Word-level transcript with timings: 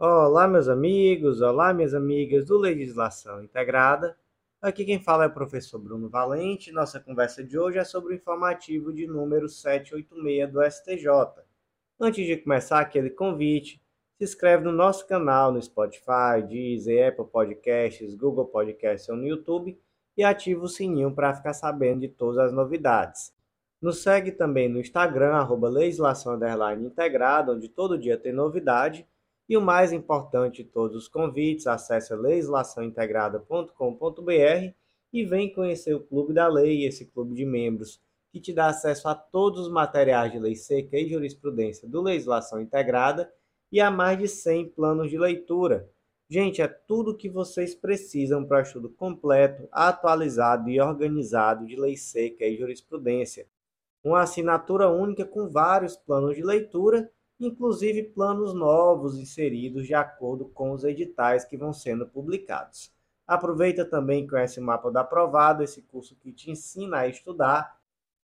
Olá, 0.00 0.46
meus 0.46 0.68
amigos, 0.68 1.40
olá, 1.40 1.74
minhas 1.74 1.92
amigas 1.92 2.44
do 2.44 2.56
Legislação 2.56 3.42
Integrada. 3.42 4.16
Aqui 4.62 4.84
quem 4.84 5.02
fala 5.02 5.24
é 5.24 5.26
o 5.26 5.34
professor 5.34 5.76
Bruno 5.76 6.08
Valente. 6.08 6.70
Nossa 6.70 7.00
conversa 7.00 7.42
de 7.42 7.58
hoje 7.58 7.78
é 7.78 7.84
sobre 7.84 8.14
o 8.14 8.16
informativo 8.16 8.92
de 8.92 9.08
número 9.08 9.48
786 9.48 10.52
do 10.52 10.62
STJ. 10.62 11.42
Antes 11.98 12.24
de 12.24 12.36
começar, 12.36 12.78
aquele 12.78 13.10
convite, 13.10 13.82
se 14.16 14.22
inscreve 14.22 14.62
no 14.62 14.70
nosso 14.70 15.04
canal 15.04 15.50
no 15.50 15.60
Spotify, 15.60 16.46
Deezer, 16.48 17.08
Apple 17.08 17.26
Podcasts, 17.26 18.14
Google 18.14 18.46
Podcasts 18.46 19.08
ou 19.08 19.16
no 19.16 19.26
YouTube 19.26 19.76
e 20.16 20.22
ativa 20.22 20.62
o 20.62 20.68
sininho 20.68 21.12
para 21.12 21.34
ficar 21.34 21.54
sabendo 21.54 22.02
de 22.02 22.08
todas 22.08 22.38
as 22.38 22.52
novidades. 22.52 23.34
Nos 23.82 24.00
segue 24.00 24.30
também 24.30 24.68
no 24.68 24.78
Instagram, 24.78 25.32
arroba 25.32 25.68
legislação 25.68 26.38
integrada, 26.84 27.50
onde 27.50 27.68
todo 27.68 27.98
dia 27.98 28.16
tem 28.16 28.32
novidade 28.32 29.04
e 29.48 29.56
o 29.56 29.62
mais 29.62 29.92
importante 29.92 30.62
de 30.62 30.68
todos 30.68 30.96
os 30.96 31.08
convites, 31.08 31.66
acesse 31.66 32.14
legislaçãointegrada.com.br 32.14 34.74
e 35.12 35.24
vem 35.24 35.52
conhecer 35.52 35.94
o 35.94 36.00
Clube 36.00 36.32
da 36.34 36.46
Lei, 36.46 36.84
esse 36.84 37.06
clube 37.06 37.34
de 37.34 37.44
membros 37.46 38.00
que 38.30 38.38
te 38.38 38.52
dá 38.52 38.66
acesso 38.66 39.08
a 39.08 39.14
todos 39.14 39.60
os 39.60 39.72
materiais 39.72 40.30
de 40.30 40.38
lei 40.38 40.54
seca 40.54 40.98
e 40.98 41.08
jurisprudência 41.08 41.88
do 41.88 42.02
Legislação 42.02 42.60
Integrada 42.60 43.32
e 43.72 43.80
a 43.80 43.90
mais 43.90 44.18
de 44.18 44.28
100 44.28 44.68
planos 44.70 45.10
de 45.10 45.18
leitura. 45.18 45.90
Gente, 46.28 46.60
é 46.60 46.68
tudo 46.68 47.12
o 47.12 47.16
que 47.16 47.30
vocês 47.30 47.74
precisam 47.74 48.44
para 48.44 48.60
estudo 48.60 48.90
completo, 48.90 49.66
atualizado 49.72 50.68
e 50.68 50.78
organizado 50.78 51.64
de 51.64 51.74
lei 51.74 51.96
seca 51.96 52.44
e 52.44 52.58
jurisprudência. 52.58 53.46
Uma 54.04 54.20
assinatura 54.20 54.90
única 54.90 55.24
com 55.24 55.48
vários 55.48 55.96
planos 55.96 56.36
de 56.36 56.42
leitura 56.42 57.10
inclusive 57.40 58.02
planos 58.02 58.52
novos 58.52 59.18
inseridos 59.18 59.86
de 59.86 59.94
acordo 59.94 60.46
com 60.46 60.72
os 60.72 60.84
editais 60.84 61.44
que 61.44 61.56
vão 61.56 61.72
sendo 61.72 62.06
publicados. 62.06 62.92
Aproveita 63.26 63.84
também 63.84 64.26
com 64.26 64.36
esse 64.38 64.60
mapa 64.60 64.90
da 64.90 65.02
aprovado, 65.02 65.62
esse 65.62 65.82
curso 65.82 66.16
que 66.16 66.32
te 66.32 66.50
ensina 66.50 67.00
a 67.00 67.08
estudar. 67.08 67.76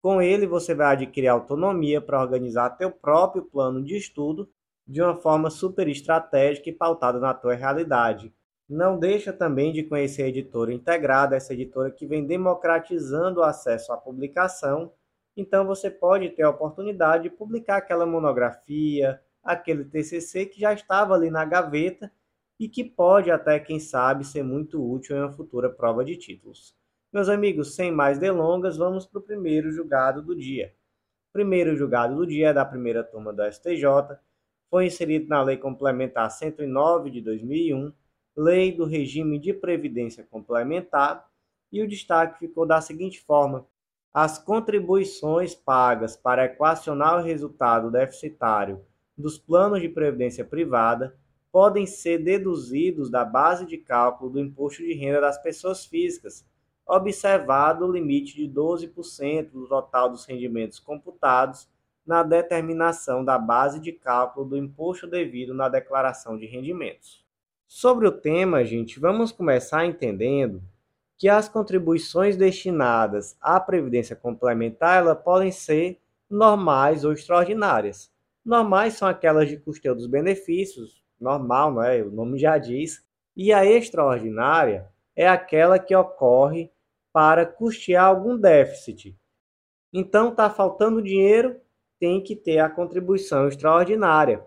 Com 0.02 0.22
ele 0.22 0.48
você 0.48 0.74
vai 0.74 0.94
adquirir 0.94 1.28
autonomia 1.28 2.02
para 2.02 2.20
organizar 2.20 2.72
teu 2.72 2.92
próprio 2.92 3.44
plano 3.44 3.84
de 3.84 3.96
estudo 3.96 4.50
de 4.88 5.02
uma 5.02 5.16
forma 5.16 5.52
super 5.52 5.88
estratégica 5.88 6.70
e 6.70 6.74
pautada 6.74 7.20
na 7.20 7.34
tua 7.34 7.54
realidade. 7.54 8.34
Não 8.68 8.98
deixa 8.98 9.32
também 9.32 9.72
de 9.72 9.84
conhecer 9.84 10.24
a 10.24 10.28
editora 10.28 10.74
integrada, 10.74 11.36
essa 11.36 11.54
editora 11.54 11.92
que 11.92 12.08
vem 12.08 12.26
democratizando 12.26 13.40
o 13.40 13.44
acesso 13.44 13.94
à 13.94 13.98
publicação 13.98 14.92
então 15.36 15.66
você 15.66 15.90
pode 15.90 16.30
ter 16.30 16.44
a 16.44 16.50
oportunidade 16.50 17.24
de 17.24 17.30
publicar 17.30 17.78
aquela 17.78 18.06
monografia, 18.06 19.22
aquele 19.44 19.86
TCC 19.86 20.46
que 20.46 20.60
já 20.60 20.74
estava 20.74 21.14
ali 21.14 21.30
na 21.30 21.46
gaveta 21.46 22.12
e 22.60 22.68
que 22.68 22.84
pode 22.84 23.32
até, 23.32 23.60
quem 23.60 23.80
sabe, 23.80 24.26
ser 24.26 24.44
muito 24.44 24.84
útil 24.84 25.16
em 25.16 25.20
uma 25.20 25.32
futura 25.32 25.70
prova 25.70 26.04
de 26.04 26.18
títulos. 26.18 26.76
Meus 27.12 27.30
amigos, 27.30 27.74
sem 27.74 27.92
mais 27.92 28.20
delongas, 28.20 28.78
vamos 28.78 29.06
para 29.06 29.20
o 29.20 29.24
primeiro 29.24 29.72
julgado 29.72 30.22
do 30.22 30.36
dia. 30.36 30.76
O 31.30 31.34
primeiro 31.34 31.76
julgado 31.76 32.16
do 32.16 32.28
dia 32.28 32.50
é 32.50 32.54
da 32.54 32.66
primeira 32.66 33.04
turma 33.04 33.32
do 33.32 33.44
STJ, 33.50 33.84
foi 34.70 34.86
inserido 34.86 35.28
na 35.28 35.42
Lei 35.42 35.58
Complementar 35.58 36.30
109 36.30 37.10
de 37.10 37.22
2001, 37.22 37.92
Lei 38.36 38.72
do 38.72 38.86
Regime 38.86 39.40
de 39.40 39.54
Previdência 39.54 40.24
Complementar, 40.30 41.28
e 41.72 41.82
o 41.82 41.88
destaque 41.88 42.40
ficou 42.40 42.66
da 42.66 42.80
seguinte 42.80 43.20
forma: 43.22 43.66
as 44.14 44.40
contribuições 44.40 45.54
pagas 45.54 46.18
para 46.18 46.46
equacionar 46.46 47.20
o 47.20 47.24
resultado 47.24 47.92
deficitário 47.92 48.84
dos 49.18 49.38
planos 49.38 49.82
de 49.82 49.90
previdência 49.90 50.44
privada 50.44 51.16
podem 51.52 51.86
ser 51.86 52.20
deduzidos 52.20 53.10
da 53.10 53.26
base 53.26 53.66
de 53.66 53.78
cálculo 53.78 54.32
do 54.32 54.40
imposto 54.40 54.82
de 54.82 54.94
renda 54.94 55.22
das 55.22 55.42
pessoas 55.42 55.86
físicas, 55.86 56.46
observado 56.88 57.86
o 57.86 57.92
limite 57.92 58.36
de 58.36 58.48
12% 58.48 59.52
do 59.52 59.68
total 59.68 60.10
dos 60.10 60.26
rendimentos 60.26 60.80
computados 60.80 61.68
na 62.06 62.24
determinação 62.24 63.24
da 63.24 63.38
base 63.38 63.80
de 63.80 63.92
cálculo 63.92 64.48
do 64.48 64.58
imposto 64.58 65.06
devido 65.06 65.54
na 65.54 65.70
declaração 65.70 66.38
de 66.38 66.48
rendimentos. 66.48 67.24
Sobre 67.68 68.08
o 68.08 68.12
tema, 68.12 68.66
gente, 68.66 69.00
vamos 69.00 69.32
começar 69.32 69.86
entendendo 69.86 70.64
que 71.20 71.28
as 71.28 71.50
contribuições 71.50 72.38
destinadas 72.38 73.38
à 73.42 73.60
previdência 73.60 74.16
complementar 74.16 75.00
elas 75.00 75.22
podem 75.22 75.52
ser 75.52 76.00
normais 76.30 77.04
ou 77.04 77.12
extraordinárias. 77.12 78.10
Normais 78.44 78.94
são 78.94 79.06
aquelas 79.06 79.50
de 79.50 79.58
custeio 79.58 79.94
dos 79.94 80.08
benefícios, 80.08 81.04
normal, 81.20 81.74
não 81.74 81.84
é? 81.84 82.02
O 82.02 82.10
nome 82.10 82.40
já 82.40 82.58
diz. 82.58 83.06
E 83.36 83.52
a 83.52 83.66
extraordinária 83.66 84.90
é 85.14 85.28
aquela 85.28 85.78
que 85.78 85.94
ocorre 85.94 86.72
para 87.12 87.46
custear 87.46 88.06
algum 88.06 88.38
déficit. 88.38 89.14
Então, 89.92 90.30
está 90.30 90.50
faltando 90.50 91.02
dinheiro, 91.02 91.60
tem 92.00 92.24
que 92.24 92.36
ter 92.36 92.60
a 92.60 92.70
contribuição 92.70 93.50
extraordinária. 93.50 94.42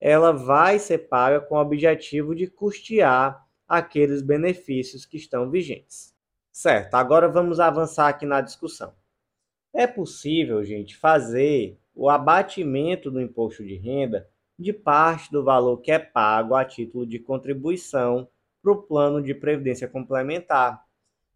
Ela 0.00 0.32
vai 0.32 0.80
ser 0.80 0.98
paga 1.08 1.40
com 1.40 1.54
o 1.54 1.60
objetivo 1.60 2.34
de 2.34 2.48
custear 2.48 3.46
aqueles 3.68 4.22
benefícios 4.22 5.04
que 5.04 5.16
estão 5.16 5.50
vigentes. 5.50 6.14
Certo, 6.50 6.94
agora 6.94 7.28
vamos 7.28 7.60
avançar 7.60 8.08
aqui 8.08 8.24
na 8.24 8.40
discussão. 8.40 8.92
É 9.72 9.86
possível, 9.86 10.64
gente, 10.64 10.96
fazer 10.96 11.78
o 11.94 12.08
abatimento 12.08 13.10
do 13.10 13.20
imposto 13.20 13.64
de 13.64 13.76
renda 13.76 14.28
de 14.58 14.72
parte 14.72 15.30
do 15.30 15.44
valor 15.44 15.76
que 15.78 15.92
é 15.92 15.98
pago 15.98 16.54
a 16.54 16.64
título 16.64 17.06
de 17.06 17.18
contribuição 17.18 18.28
para 18.62 18.72
o 18.72 18.82
plano 18.82 19.22
de 19.22 19.34
previdência 19.34 19.86
complementar. 19.86 20.84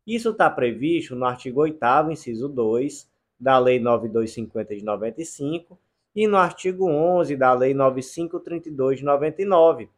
Isso 0.05 0.31
está 0.31 0.51
previsto 0.51 1.15
no 1.15 1.25
artigo 1.25 1.61
8 1.61 1.79
inciso 2.11 2.49
2 2.49 3.09
da 3.39 3.59
Lei 3.59 3.79
9250 3.79 4.75
de 4.75 4.85
95 4.85 5.79
e 6.15 6.27
no 6.27 6.37
artigo 6.37 6.89
11 6.89 7.37
da 7.37 7.53
Lei 7.53 7.75
9532 7.75 8.99
de 8.99 9.05
99 9.05 9.89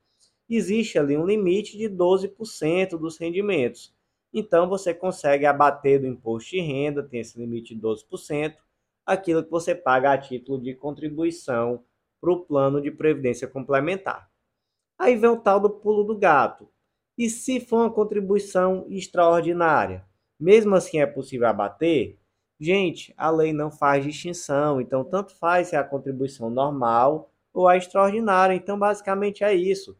existe 0.48 0.98
ali 0.98 1.16
um 1.16 1.26
limite 1.26 1.76
de 1.76 1.88
12% 1.88 2.98
dos 2.98 3.16
rendimentos. 3.16 3.94
Então 4.32 4.68
você 4.68 4.92
consegue 4.92 5.46
abater 5.46 6.00
do 6.00 6.06
imposto 6.06 6.50
de 6.50 6.60
renda, 6.60 7.02
tem 7.02 7.20
esse 7.20 7.38
limite 7.38 7.74
de 7.74 7.80
12%, 7.80 8.56
aquilo 9.06 9.44
que 9.44 9.50
você 9.50 9.74
paga 9.74 10.12
a 10.12 10.18
título 10.18 10.60
de 10.60 10.74
contribuição 10.74 11.84
para 12.20 12.32
o 12.32 12.44
plano 12.44 12.80
de 12.80 12.90
previdência 12.90 13.46
complementar. 13.46 14.28
Aí 14.98 15.16
vem 15.16 15.30
o 15.30 15.40
tal 15.40 15.60
do 15.60 15.70
pulo 15.70 16.04
do 16.04 16.18
gato. 16.18 16.68
E 17.16 17.30
se 17.30 17.60
for 17.60 17.76
uma 17.78 17.92
contribuição 17.92 18.86
extraordinária? 18.88 20.04
Mesmo 20.38 20.74
assim 20.74 20.98
é 20.98 21.06
possível 21.06 21.46
abater? 21.46 22.18
Gente, 22.58 23.14
a 23.16 23.30
lei 23.30 23.52
não 23.52 23.70
faz 23.70 24.04
distinção, 24.04 24.80
então 24.80 25.04
tanto 25.04 25.34
faz 25.36 25.68
se 25.68 25.76
é 25.76 25.78
a 25.78 25.84
contribuição 25.84 26.50
normal 26.50 27.32
ou 27.52 27.68
a 27.68 27.76
extraordinária. 27.76 28.54
Então 28.54 28.78
basicamente 28.78 29.44
é 29.44 29.54
isso 29.54 29.96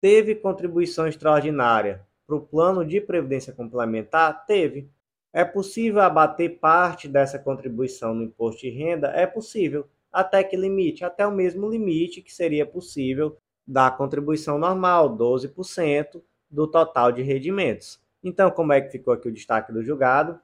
Teve 0.00 0.36
contribuição 0.36 1.08
extraordinária 1.08 2.06
para 2.26 2.36
o 2.36 2.40
plano 2.40 2.84
de 2.84 3.00
previdência 3.00 3.52
complementar? 3.52 4.46
Teve. 4.46 4.88
É 5.32 5.44
possível 5.44 6.00
abater 6.00 6.58
parte 6.58 7.08
dessa 7.08 7.38
contribuição 7.38 8.14
no 8.14 8.22
imposto 8.22 8.62
de 8.62 8.70
renda? 8.70 9.08
É 9.08 9.26
possível. 9.26 9.88
Até 10.12 10.44
que 10.44 10.56
limite? 10.56 11.04
Até 11.04 11.26
o 11.26 11.32
mesmo 11.32 11.68
limite 11.68 12.22
que 12.22 12.32
seria 12.32 12.64
possível 12.64 13.36
da 13.66 13.90
contribuição 13.90 14.56
normal, 14.56 15.16
12% 15.16 16.22
do 16.50 16.66
total 16.66 17.12
de 17.12 17.22
rendimentos. 17.22 18.00
Então, 18.22 18.50
como 18.50 18.72
é 18.72 18.80
que 18.80 18.90
ficou 18.90 19.12
aqui 19.12 19.28
o 19.28 19.32
destaque 19.32 19.72
do 19.72 19.82
julgado? 19.82 20.40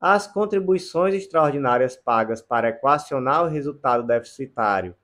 As 0.00 0.26
contribuições 0.26 1.14
extraordinárias 1.14 1.94
pagas 1.94 2.40
para 2.40 2.70
equacionar 2.70 3.44
o 3.44 3.48
resultado 3.48 4.04
deficitário 4.04 4.94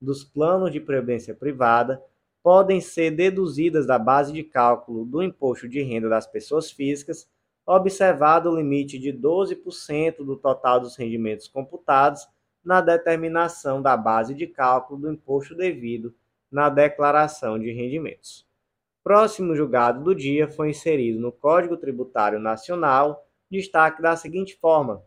dos 0.00 0.24
planos 0.24 0.72
de 0.72 0.80
previdência 0.80 1.34
privada 1.34 2.02
podem 2.42 2.80
ser 2.80 3.10
deduzidas 3.10 3.86
da 3.86 3.98
base 3.98 4.32
de 4.32 4.42
cálculo 4.42 5.04
do 5.04 5.22
imposto 5.22 5.68
de 5.68 5.82
renda 5.82 6.08
das 6.08 6.26
pessoas 6.26 6.70
físicas, 6.70 7.28
observado 7.66 8.50
o 8.50 8.56
limite 8.56 8.98
de 8.98 9.12
12% 9.12 10.24
do 10.24 10.36
total 10.36 10.80
dos 10.80 10.96
rendimentos 10.96 11.48
computados 11.48 12.26
na 12.64 12.80
determinação 12.80 13.82
da 13.82 13.96
base 13.96 14.34
de 14.34 14.46
cálculo 14.46 15.00
do 15.00 15.12
imposto 15.12 15.54
devido 15.54 16.14
na 16.50 16.68
declaração 16.68 17.58
de 17.58 17.70
rendimentos. 17.72 18.46
Próximo 19.04 19.54
julgado 19.54 20.02
do 20.02 20.14
dia 20.14 20.48
foi 20.48 20.70
inserido 20.70 21.20
no 21.20 21.32
Código 21.32 21.76
Tributário 21.76 22.38
Nacional 22.38 23.26
destaque 23.50 24.02
da 24.02 24.16
seguinte 24.16 24.56
forma: 24.56 25.02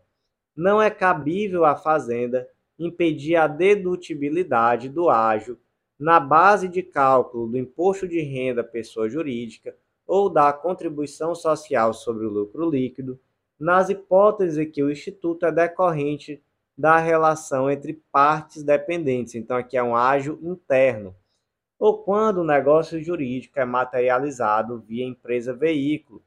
não 0.56 0.80
é 0.80 0.90
cabível 0.90 1.64
à 1.64 1.76
Fazenda 1.76 2.48
impedir 2.78 3.36
a 3.36 3.46
dedutibilidade 3.46 4.88
do 4.88 5.08
ágio 5.08 5.58
na 6.02 6.18
base 6.18 6.68
de 6.68 6.82
cálculo 6.82 7.46
do 7.46 7.56
imposto 7.56 8.08
de 8.08 8.20
renda 8.20 8.64
pessoa 8.64 9.08
jurídica 9.08 9.76
ou 10.04 10.28
da 10.28 10.52
contribuição 10.52 11.32
social 11.32 11.94
sobre 11.94 12.26
o 12.26 12.28
lucro 12.28 12.68
líquido, 12.68 13.20
nas 13.56 13.88
hipóteses 13.88 14.58
em 14.58 14.68
que 14.68 14.82
o 14.82 14.90
instituto 14.90 15.46
é 15.46 15.52
decorrente 15.52 16.42
da 16.76 16.98
relação 16.98 17.70
entre 17.70 18.02
partes 18.10 18.64
dependentes. 18.64 19.36
Então, 19.36 19.56
aqui 19.56 19.76
é 19.76 19.82
um 19.82 19.94
ágio 19.94 20.40
interno. 20.42 21.14
ou 21.78 22.02
quando 22.02 22.38
o 22.38 22.44
negócio 22.44 23.00
jurídico 23.00 23.60
é 23.60 23.64
materializado 23.64 24.80
via 24.80 25.04
empresa 25.04 25.54
veículo, 25.54 26.20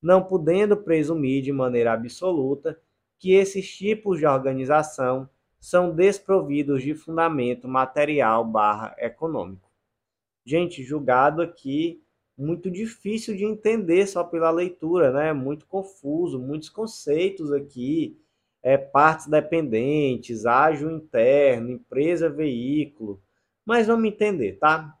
não 0.00 0.24
podendo 0.24 0.74
presumir 0.74 1.42
de 1.42 1.52
maneira 1.52 1.92
absoluta 1.92 2.80
que 3.18 3.34
esses 3.34 3.70
tipos 3.76 4.18
de 4.18 4.26
organização 4.26 5.28
são 5.62 5.94
desprovidos 5.94 6.82
de 6.82 6.92
fundamento 6.92 7.68
material 7.68 8.44
barra 8.44 8.96
econômico. 8.98 9.70
Gente, 10.44 10.82
julgado 10.82 11.40
aqui 11.40 12.02
muito 12.36 12.68
difícil 12.68 13.36
de 13.36 13.44
entender 13.44 14.08
só 14.08 14.24
pela 14.24 14.50
leitura, 14.50 15.12
né? 15.12 15.32
Muito 15.32 15.64
confuso, 15.66 16.40
muitos 16.40 16.68
conceitos 16.68 17.52
aqui, 17.52 18.20
é, 18.60 18.76
partes 18.76 19.28
dependentes, 19.28 20.46
ágio 20.46 20.90
interno, 20.90 21.70
empresa 21.70 22.28
veículo, 22.28 23.22
mas 23.64 23.86
vamos 23.86 24.08
entender, 24.08 24.58
tá? 24.58 24.98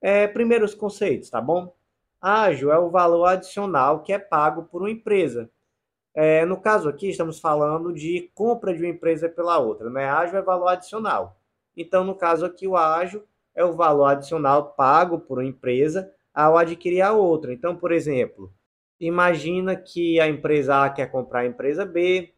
É, 0.00 0.26
primeiro 0.26 0.64
os 0.64 0.74
conceitos, 0.74 1.30
tá 1.30 1.40
bom? 1.40 1.72
Ágio 2.20 2.72
é 2.72 2.78
o 2.80 2.90
valor 2.90 3.26
adicional 3.26 4.02
que 4.02 4.12
é 4.12 4.18
pago 4.18 4.64
por 4.64 4.82
uma 4.82 4.90
empresa. 4.90 5.48
É, 6.14 6.44
no 6.44 6.60
caso 6.60 6.88
aqui, 6.88 7.08
estamos 7.08 7.38
falando 7.38 7.92
de 7.92 8.30
compra 8.34 8.74
de 8.74 8.82
uma 8.82 8.88
empresa 8.88 9.28
pela 9.28 9.58
outra, 9.58 9.88
né? 9.88 10.06
Ágio 10.06 10.36
é 10.36 10.42
valor 10.42 10.68
adicional. 10.68 11.40
Então, 11.76 12.04
no 12.04 12.14
caso 12.14 12.44
aqui, 12.44 12.66
o 12.66 12.76
ágio 12.76 13.24
é 13.54 13.64
o 13.64 13.72
valor 13.72 14.06
adicional 14.06 14.74
pago 14.74 15.20
por 15.20 15.38
uma 15.38 15.48
empresa 15.48 16.12
ao 16.34 16.58
adquirir 16.58 17.02
a 17.02 17.12
outra. 17.12 17.52
Então, 17.52 17.76
por 17.76 17.92
exemplo, 17.92 18.52
imagina 18.98 19.76
que 19.76 20.20
a 20.20 20.28
empresa 20.28 20.84
A 20.84 20.90
quer 20.90 21.10
comprar 21.10 21.40
a 21.40 21.46
empresa 21.46 21.84
B, 21.84 22.32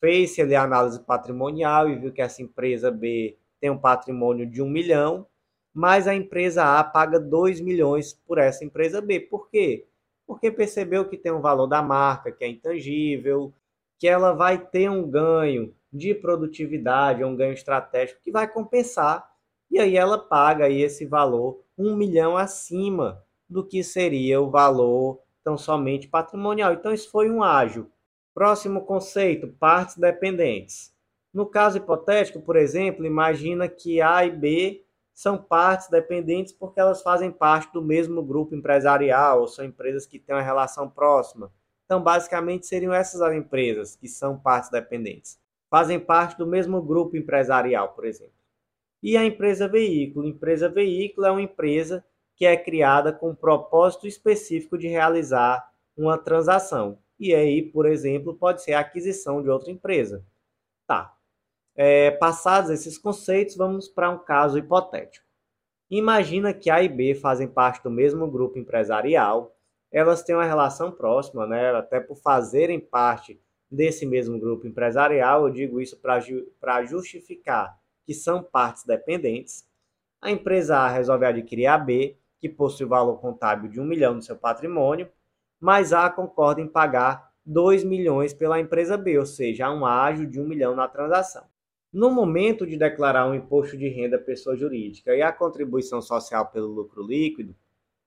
fez 0.00 0.38
ali 0.38 0.54
a 0.54 0.62
análise 0.62 1.00
patrimonial 1.00 1.88
e 1.88 1.96
viu 1.96 2.12
que 2.12 2.22
essa 2.22 2.42
empresa 2.42 2.90
B 2.90 3.36
tem 3.60 3.70
um 3.70 3.78
patrimônio 3.78 4.46
de 4.46 4.62
um 4.62 4.68
milhão, 4.68 5.26
mas 5.74 6.06
a 6.06 6.14
empresa 6.14 6.78
A 6.78 6.84
paga 6.84 7.18
2 7.18 7.60
milhões 7.60 8.12
por 8.12 8.38
essa 8.38 8.64
empresa 8.64 9.00
B. 9.00 9.20
Por 9.20 9.48
quê? 9.50 9.87
Porque 10.28 10.50
percebeu 10.50 11.08
que 11.08 11.16
tem 11.16 11.32
um 11.32 11.40
valor 11.40 11.66
da 11.66 11.82
marca 11.82 12.30
que 12.30 12.44
é 12.44 12.48
intangível, 12.48 13.52
que 13.98 14.06
ela 14.06 14.34
vai 14.34 14.58
ter 14.58 14.90
um 14.90 15.10
ganho 15.10 15.74
de 15.90 16.14
produtividade, 16.14 17.24
um 17.24 17.34
ganho 17.34 17.54
estratégico 17.54 18.20
que 18.22 18.30
vai 18.30 18.46
compensar, 18.46 19.26
e 19.70 19.78
aí 19.80 19.96
ela 19.96 20.18
paga 20.18 20.66
aí 20.66 20.82
esse 20.82 21.06
valor 21.06 21.64
um 21.78 21.96
milhão 21.96 22.36
acima 22.36 23.24
do 23.48 23.66
que 23.66 23.82
seria 23.82 24.38
o 24.40 24.50
valor 24.50 25.22
tão 25.42 25.56
somente 25.56 26.06
patrimonial. 26.06 26.74
Então, 26.74 26.92
isso 26.92 27.10
foi 27.10 27.30
um 27.30 27.42
ágio. 27.42 27.90
Próximo 28.34 28.84
conceito, 28.84 29.48
partes 29.48 29.96
dependentes. 29.96 30.92
No 31.32 31.46
caso 31.46 31.78
hipotético, 31.78 32.40
por 32.40 32.56
exemplo, 32.56 33.06
imagina 33.06 33.66
que 33.66 34.00
A 34.02 34.26
e 34.26 34.30
B 34.30 34.84
são 35.18 35.36
partes 35.36 35.88
dependentes 35.88 36.52
porque 36.52 36.78
elas 36.78 37.02
fazem 37.02 37.28
parte 37.28 37.72
do 37.72 37.82
mesmo 37.82 38.22
grupo 38.22 38.54
empresarial, 38.54 39.40
ou 39.40 39.48
são 39.48 39.64
empresas 39.64 40.06
que 40.06 40.16
têm 40.16 40.32
uma 40.32 40.40
relação 40.40 40.88
próxima. 40.88 41.52
Então, 41.84 42.00
basicamente, 42.00 42.68
seriam 42.68 42.94
essas 42.94 43.20
as 43.20 43.34
empresas 43.34 43.96
que 43.96 44.06
são 44.06 44.38
partes 44.38 44.70
dependentes. 44.70 45.36
Fazem 45.68 45.98
parte 45.98 46.38
do 46.38 46.46
mesmo 46.46 46.80
grupo 46.80 47.16
empresarial, 47.16 47.94
por 47.94 48.04
exemplo. 48.04 48.38
E 49.02 49.16
a 49.16 49.24
empresa 49.24 49.66
veículo. 49.66 50.24
Empresa 50.24 50.68
veículo 50.68 51.26
é 51.26 51.32
uma 51.32 51.42
empresa 51.42 52.04
que 52.36 52.46
é 52.46 52.56
criada 52.56 53.12
com 53.12 53.30
um 53.30 53.34
propósito 53.34 54.06
específico 54.06 54.78
de 54.78 54.86
realizar 54.86 55.68
uma 55.96 56.16
transação. 56.16 56.96
E 57.18 57.34
aí, 57.34 57.60
por 57.60 57.86
exemplo, 57.86 58.36
pode 58.36 58.62
ser 58.62 58.74
a 58.74 58.80
aquisição 58.80 59.42
de 59.42 59.50
outra 59.50 59.72
empresa. 59.72 60.24
Tá. 60.86 61.17
É, 61.80 62.10
passados 62.10 62.70
esses 62.70 62.98
conceitos, 62.98 63.54
vamos 63.54 63.86
para 63.86 64.10
um 64.10 64.18
caso 64.18 64.58
hipotético. 64.58 65.24
Imagina 65.88 66.52
que 66.52 66.70
A 66.70 66.82
e 66.82 66.88
B 66.88 67.14
fazem 67.14 67.46
parte 67.46 67.80
do 67.84 67.88
mesmo 67.88 68.28
grupo 68.28 68.58
empresarial, 68.58 69.56
elas 69.92 70.24
têm 70.24 70.34
uma 70.34 70.44
relação 70.44 70.90
próxima, 70.90 71.46
né? 71.46 71.70
até 71.70 72.00
por 72.00 72.16
fazerem 72.16 72.80
parte 72.80 73.40
desse 73.70 74.04
mesmo 74.04 74.40
grupo 74.40 74.66
empresarial, 74.66 75.46
eu 75.46 75.52
digo 75.52 75.80
isso 75.80 75.96
para 76.00 76.84
justificar 76.84 77.78
que 78.04 78.12
são 78.12 78.42
partes 78.42 78.82
dependentes. 78.82 79.64
A 80.20 80.32
empresa 80.32 80.78
A 80.78 80.88
resolve 80.88 81.26
adquirir 81.26 81.66
a 81.66 81.78
B, 81.78 82.18
que 82.40 82.48
possui 82.48 82.86
valor 82.86 83.20
contábil 83.20 83.70
de 83.70 83.80
um 83.80 83.84
milhão 83.84 84.14
no 84.14 84.22
seu 84.22 84.36
patrimônio, 84.36 85.08
mas 85.60 85.92
A 85.92 86.10
concorda 86.10 86.60
em 86.60 86.66
pagar 86.66 87.32
2 87.46 87.84
milhões 87.84 88.34
pela 88.34 88.58
empresa 88.58 88.96
B, 88.98 89.16
ou 89.16 89.26
seja, 89.26 89.70
um 89.70 89.86
ágio 89.86 90.26
de 90.26 90.40
um 90.40 90.44
milhão 90.44 90.74
na 90.74 90.88
transação. 90.88 91.47
No 91.92 92.10
momento 92.10 92.66
de 92.66 92.76
declarar 92.76 93.26
um 93.26 93.34
imposto 93.34 93.76
de 93.76 93.88
renda 93.88 94.18
pessoa 94.18 94.54
jurídica 94.54 95.14
e 95.14 95.22
a 95.22 95.32
contribuição 95.32 96.02
social 96.02 96.46
pelo 96.46 96.68
lucro 96.68 97.02
líquido, 97.02 97.56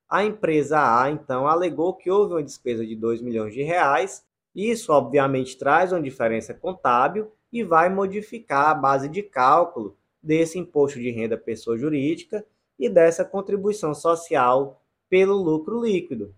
a 0.08 0.24
empresa 0.24 0.78
A 1.02 1.10
então 1.10 1.48
alegou 1.48 1.96
que 1.96 2.12
houve 2.12 2.34
uma 2.34 2.44
despesa 2.44 2.86
de 2.86 2.96
2 2.96 3.22
milhões 3.22 3.54
de 3.54 3.64
reais. 3.64 4.24
Isso 4.54 4.92
obviamente 4.92 5.58
traz 5.58 5.92
uma 5.92 6.02
diferença 6.02 6.54
contábil 6.54 7.32
e 7.52 7.64
vai 7.64 7.90
modificar 7.90 8.70
a 8.70 8.76
base 8.76 9.10
de 9.10 9.24
cálculo 9.24 9.98
desse 10.22 10.60
imposto 10.60 11.00
de 11.00 11.10
renda 11.10 11.38
pessoa 11.38 11.78
jurídica 11.78 12.46
e 12.78 12.88
dessa 12.88 13.26
contribuição 13.26 13.96
social 13.96 14.84
pelo 15.10 15.36
lucro 15.36 15.82
líquido. 15.82 16.36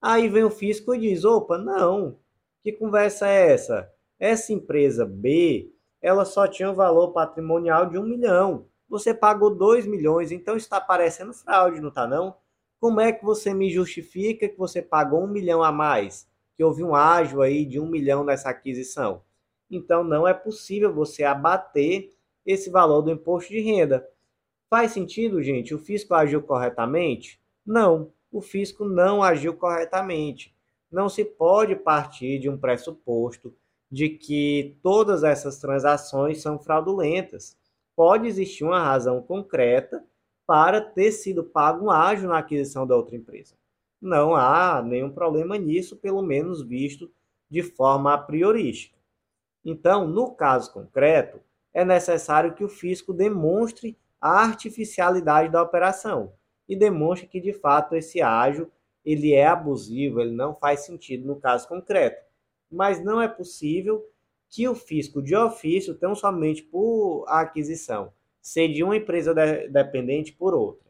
Aí 0.00 0.28
vem 0.28 0.44
o 0.44 0.50
fisco 0.50 0.94
e 0.94 1.00
diz: 1.00 1.24
opa, 1.24 1.58
não, 1.58 2.18
que 2.62 2.72
conversa 2.72 3.26
é 3.26 3.52
essa? 3.52 3.90
Essa 4.20 4.52
empresa 4.52 5.04
B 5.04 5.72
ela 6.06 6.24
só 6.24 6.46
tinha 6.46 6.70
um 6.70 6.74
valor 6.74 7.10
patrimonial 7.10 7.86
de 7.86 7.98
um 7.98 8.04
milhão. 8.04 8.68
Você 8.88 9.12
pagou 9.12 9.52
dois 9.52 9.84
milhões, 9.84 10.30
então 10.30 10.56
está 10.56 10.80
parecendo 10.80 11.34
fraude, 11.34 11.80
não 11.80 11.88
está 11.88 12.06
não? 12.06 12.36
Como 12.78 13.00
é 13.00 13.10
que 13.10 13.24
você 13.24 13.52
me 13.52 13.68
justifica 13.68 14.48
que 14.48 14.56
você 14.56 14.80
pagou 14.80 15.24
um 15.24 15.26
milhão 15.26 15.64
a 15.64 15.72
mais? 15.72 16.30
Que 16.54 16.62
houve 16.62 16.84
um 16.84 16.94
ágio 16.94 17.42
aí 17.42 17.66
de 17.66 17.80
um 17.80 17.88
milhão 17.88 18.22
nessa 18.22 18.50
aquisição? 18.50 19.22
Então 19.68 20.04
não 20.04 20.28
é 20.28 20.32
possível 20.32 20.94
você 20.94 21.24
abater 21.24 22.14
esse 22.46 22.70
valor 22.70 23.02
do 23.02 23.10
imposto 23.10 23.50
de 23.50 23.58
renda. 23.58 24.08
Faz 24.70 24.92
sentido, 24.92 25.42
gente? 25.42 25.74
O 25.74 25.78
fisco 25.78 26.14
agiu 26.14 26.40
corretamente? 26.40 27.40
Não, 27.66 28.12
o 28.30 28.40
fisco 28.40 28.84
não 28.84 29.24
agiu 29.24 29.54
corretamente. 29.54 30.54
Não 30.88 31.08
se 31.08 31.24
pode 31.24 31.74
partir 31.74 32.38
de 32.38 32.48
um 32.48 32.56
pressuposto 32.56 33.52
de 33.90 34.10
que 34.10 34.78
todas 34.82 35.22
essas 35.22 35.58
transações 35.58 36.42
são 36.42 36.58
fraudulentas. 36.58 37.56
Pode 37.94 38.26
existir 38.26 38.64
uma 38.64 38.82
razão 38.82 39.22
concreta 39.22 40.04
para 40.46 40.80
ter 40.80 41.12
sido 41.12 41.44
pago 41.44 41.86
um 41.86 41.90
ágio 41.90 42.28
na 42.28 42.38
aquisição 42.38 42.86
da 42.86 42.96
outra 42.96 43.16
empresa. 43.16 43.54
Não 44.00 44.34
há 44.36 44.82
nenhum 44.82 45.10
problema 45.10 45.56
nisso, 45.56 45.96
pelo 45.96 46.22
menos 46.22 46.62
visto 46.62 47.10
de 47.48 47.62
forma 47.62 48.12
a 48.12 48.18
priorística. 48.18 48.96
Então, 49.64 50.06
no 50.06 50.32
caso 50.34 50.72
concreto, 50.72 51.40
é 51.72 51.84
necessário 51.84 52.54
que 52.54 52.64
o 52.64 52.68
fisco 52.68 53.12
demonstre 53.12 53.98
a 54.20 54.42
artificialidade 54.42 55.50
da 55.50 55.62
operação 55.62 56.32
e 56.68 56.76
demonstre 56.76 57.26
que 57.26 57.40
de 57.40 57.52
fato 57.52 57.94
esse 57.94 58.20
ágio 58.20 58.70
ele 59.04 59.32
é 59.32 59.46
abusivo, 59.46 60.20
ele 60.20 60.32
não 60.32 60.54
faz 60.54 60.80
sentido 60.80 61.26
no 61.26 61.36
caso 61.36 61.68
concreto 61.68 62.25
mas 62.70 63.02
não 63.02 63.20
é 63.20 63.28
possível 63.28 64.04
que 64.48 64.68
o 64.68 64.74
fisco 64.74 65.22
de 65.22 65.34
ofício, 65.34 65.94
tão 65.94 66.14
somente 66.14 66.62
por 66.62 67.24
aquisição, 67.28 68.12
cede 68.40 68.82
uma 68.82 68.96
empresa 68.96 69.34
de, 69.34 69.68
dependente 69.68 70.32
por 70.32 70.54
outra, 70.54 70.86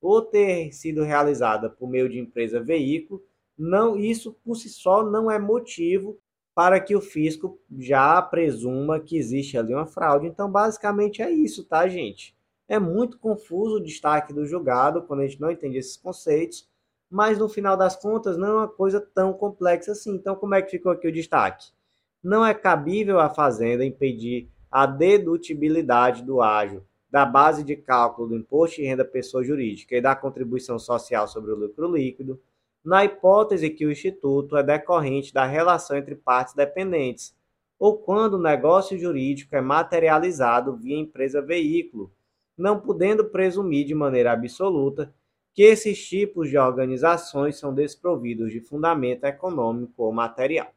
ou 0.00 0.22
ter 0.22 0.72
sido 0.72 1.02
realizada 1.02 1.70
por 1.70 1.88
meio 1.88 2.08
de 2.08 2.18
empresa 2.18 2.60
veículo, 2.60 3.22
não, 3.56 3.98
isso 3.98 4.32
por 4.44 4.54
si 4.54 4.68
só 4.68 5.02
não 5.02 5.30
é 5.30 5.38
motivo 5.38 6.18
para 6.54 6.80
que 6.80 6.94
o 6.94 7.00
fisco 7.00 7.58
já 7.78 8.20
presuma 8.20 9.00
que 9.00 9.16
existe 9.16 9.56
ali 9.56 9.74
uma 9.74 9.86
fraude. 9.86 10.26
Então, 10.26 10.50
basicamente 10.50 11.22
é 11.22 11.30
isso, 11.30 11.64
tá, 11.64 11.86
gente? 11.88 12.36
É 12.68 12.78
muito 12.78 13.18
confuso 13.18 13.76
o 13.76 13.82
destaque 13.82 14.32
do 14.32 14.44
julgado 14.44 15.02
quando 15.02 15.20
a 15.20 15.26
gente 15.26 15.40
não 15.40 15.50
entende 15.50 15.78
esses 15.78 15.96
conceitos 15.96 16.68
mas 17.10 17.38
no 17.38 17.48
final 17.48 17.76
das 17.76 17.96
contas 17.96 18.36
não 18.36 18.48
é 18.48 18.54
uma 18.54 18.68
coisa 18.68 19.00
tão 19.00 19.32
complexa 19.32 19.92
assim. 19.92 20.14
Então, 20.14 20.36
como 20.36 20.54
é 20.54 20.62
que 20.62 20.70
ficou 20.70 20.92
aqui 20.92 21.08
o 21.08 21.12
destaque? 21.12 21.72
Não 22.22 22.44
é 22.44 22.52
cabível 22.52 23.20
à 23.20 23.30
Fazenda 23.30 23.84
impedir 23.84 24.48
a 24.70 24.86
dedutibilidade 24.86 26.22
do 26.22 26.42
ágio 26.42 26.84
da 27.10 27.24
base 27.24 27.64
de 27.64 27.74
cálculo 27.74 28.28
do 28.28 28.36
imposto 28.36 28.76
de 28.76 28.82
renda 28.82 29.04
pessoa 29.04 29.42
jurídica 29.42 29.96
e 29.96 30.00
da 30.00 30.14
contribuição 30.14 30.78
social 30.78 31.26
sobre 31.26 31.52
o 31.52 31.56
lucro 31.56 31.90
líquido, 31.90 32.38
na 32.84 33.04
hipótese 33.04 33.70
que 33.70 33.86
o 33.86 33.90
Instituto 33.90 34.56
é 34.56 34.62
decorrente 34.62 35.32
da 35.32 35.46
relação 35.46 35.96
entre 35.96 36.14
partes 36.14 36.54
dependentes, 36.54 37.34
ou 37.78 37.96
quando 37.96 38.34
o 38.34 38.42
negócio 38.42 38.98
jurídico 38.98 39.54
é 39.56 39.60
materializado 39.60 40.76
via 40.76 40.98
empresa 40.98 41.40
veículo, 41.40 42.12
não 42.56 42.80
podendo 42.80 43.24
presumir 43.24 43.86
de 43.86 43.94
maneira 43.94 44.32
absoluta 44.32 45.14
que 45.58 45.64
esses 45.64 46.08
tipos 46.08 46.48
de 46.48 46.56
organizações 46.56 47.58
são 47.58 47.74
desprovidos 47.74 48.52
de 48.52 48.60
fundamento 48.60 49.24
econômico 49.24 50.04
ou 50.04 50.12
material. 50.12 50.72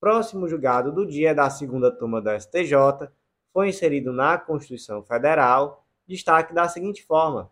Próximo 0.00 0.48
julgado 0.48 0.90
do 0.90 1.06
dia 1.06 1.32
da 1.32 1.48
segunda 1.48 1.88
turma 1.92 2.20
do 2.20 2.28
STJ 2.28 2.74
foi 3.52 3.68
inserido 3.68 4.12
na 4.12 4.38
Constituição 4.38 5.04
Federal 5.04 5.86
destaque 6.04 6.52
da 6.52 6.66
seguinte 6.66 7.04
forma: 7.04 7.48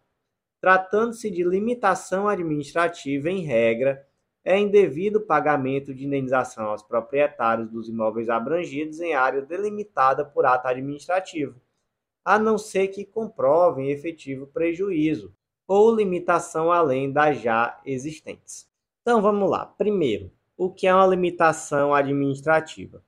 Tratando-se 0.61 1.31
de 1.31 1.45
limitação 1.45 2.27
administrativa 2.27 3.31
em 3.31 3.45
regra, 3.45 4.05
é 4.45 4.59
indevido 4.59 5.21
pagamento 5.21 5.95
de 5.95 6.05
indenização 6.05 6.65
aos 6.65 6.83
proprietários 6.83 7.71
dos 7.71 7.89
imóveis 7.89 8.29
abrangidos 8.29 8.99
em 8.99 9.15
área 9.15 9.41
delimitada 9.41 10.25
por 10.25 10.45
ato 10.47 10.67
administrativo, 10.67 11.61
a 12.25 12.41
não 12.41 12.59
ser 12.59 12.89
que 12.89 13.05
comprovem 13.05 13.93
efetivo 13.93 14.49
prejuízo 14.49 15.33
ou 15.67 15.95
limitação 15.95 16.71
além 16.71 17.13
das 17.13 17.41
já 17.41 17.81
existentes. 17.85 18.69
Então 19.03 19.21
vamos 19.21 19.51
lá. 19.51 19.67
Primeiro, 19.67 20.31
o 20.57 20.71
que 20.71 20.87
é 20.87 20.95
uma 20.95 21.07
limitação 21.07 21.95
administrativa? 21.95 23.03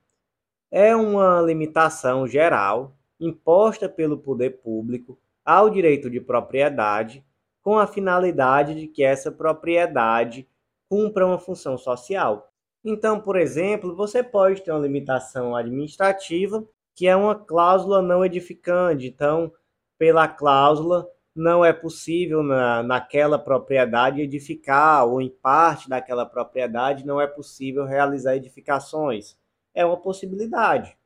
É 0.69 0.95
uma 0.95 1.41
limitação 1.41 2.27
geral 2.27 2.95
imposta 3.19 3.87
pelo 3.87 4.17
poder 4.17 4.61
público 4.61 5.17
ao 5.43 5.69
direito 5.69 6.09
de 6.09 6.19
propriedade 6.19 7.23
com 7.61 7.77
a 7.77 7.87
finalidade 7.87 8.75
de 8.75 8.87
que 8.87 9.03
essa 9.03 9.31
propriedade 9.31 10.47
cumpra 10.89 11.25
uma 11.25 11.39
função 11.39 11.77
social. 11.77 12.51
Então, 12.83 13.19
por 13.19 13.35
exemplo, 13.35 13.95
você 13.95 14.23
pode 14.23 14.61
ter 14.61 14.71
uma 14.71 14.79
limitação 14.79 15.55
administrativa, 15.55 16.65
que 16.95 17.07
é 17.07 17.15
uma 17.15 17.35
cláusula 17.35 18.01
não 18.01 18.23
edificante. 18.23 19.07
Então, 19.07 19.51
pela 19.97 20.27
cláusula, 20.27 21.09
não 21.37 21.63
é 21.63 21.71
possível 21.71 22.41
na, 22.41 22.81
naquela 22.81 23.37
propriedade 23.37 24.21
edificar, 24.21 25.05
ou 25.05 25.21
em 25.21 25.29
parte 25.29 25.87
daquela 25.87 26.25
propriedade 26.25 27.05
não 27.05 27.21
é 27.21 27.27
possível 27.27 27.85
realizar 27.85 28.35
edificações. 28.35 29.37
É 29.73 29.85
uma 29.85 29.97
possibilidade. 29.97 30.97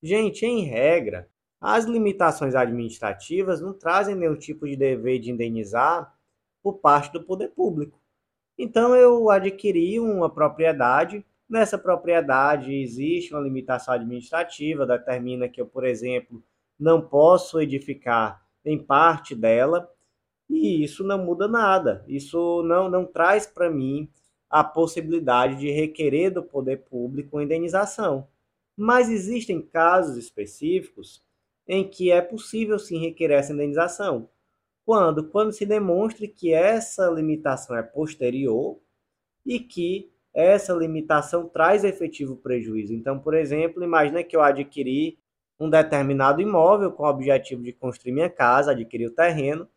Gente, 0.00 0.46
em 0.46 0.64
regra, 0.64 1.28
as 1.60 1.84
limitações 1.84 2.54
administrativas 2.54 3.60
não 3.60 3.74
trazem 3.74 4.14
nenhum 4.14 4.36
tipo 4.36 4.66
de 4.66 4.76
dever 4.76 5.18
de 5.18 5.32
indenizar 5.32 6.14
por 6.62 6.78
parte 6.78 7.12
do 7.12 7.24
poder 7.24 7.48
público. 7.48 8.00
Então 8.56 8.94
eu 8.94 9.28
adquiri 9.28 9.98
uma 9.98 10.30
propriedade. 10.30 11.24
Nessa 11.48 11.76
propriedade 11.76 12.72
existe 12.72 13.34
uma 13.34 13.42
limitação 13.42 13.94
administrativa, 13.94 14.86
determina 14.86 15.48
que 15.48 15.60
eu, 15.60 15.66
por 15.66 15.84
exemplo, 15.84 16.42
não 16.78 17.02
posso 17.02 17.60
edificar 17.60 18.39
em 18.64 18.78
parte 18.78 19.34
dela, 19.34 19.90
e 20.48 20.82
isso 20.82 21.04
não 21.04 21.24
muda 21.24 21.46
nada. 21.46 22.04
Isso 22.08 22.62
não, 22.64 22.90
não 22.90 23.04
traz 23.04 23.46
para 23.46 23.70
mim 23.70 24.10
a 24.48 24.64
possibilidade 24.64 25.56
de 25.56 25.70
requerer 25.70 26.32
do 26.32 26.42
poder 26.42 26.78
público 26.78 27.36
uma 27.36 27.44
indenização. 27.44 28.26
Mas 28.76 29.08
existem 29.08 29.62
casos 29.62 30.16
específicos 30.16 31.22
em 31.68 31.88
que 31.88 32.10
é 32.10 32.20
possível 32.20 32.78
sim 32.78 32.98
requerer 32.98 33.38
essa 33.38 33.52
indenização. 33.52 34.28
Quando? 34.84 35.28
Quando 35.28 35.52
se 35.52 35.64
demonstre 35.64 36.26
que 36.26 36.52
essa 36.52 37.08
limitação 37.08 37.76
é 37.76 37.82
posterior 37.82 38.80
e 39.46 39.60
que 39.60 40.10
essa 40.34 40.72
limitação 40.72 41.48
traz 41.48 41.84
efetivo 41.84 42.36
prejuízo. 42.36 42.92
Então, 42.92 43.18
por 43.18 43.34
exemplo, 43.34 43.84
imagine 43.84 44.24
que 44.24 44.36
eu 44.36 44.42
adquiri 44.42 45.18
um 45.60 45.68
determinado 45.68 46.40
imóvel 46.40 46.90
com 46.90 47.02
o 47.02 47.08
objetivo 47.08 47.62
de 47.62 47.72
construir 47.72 48.12
minha 48.12 48.30
casa, 48.30 48.72
adquirir 48.72 49.08
o 49.08 49.14
terreno. 49.14 49.68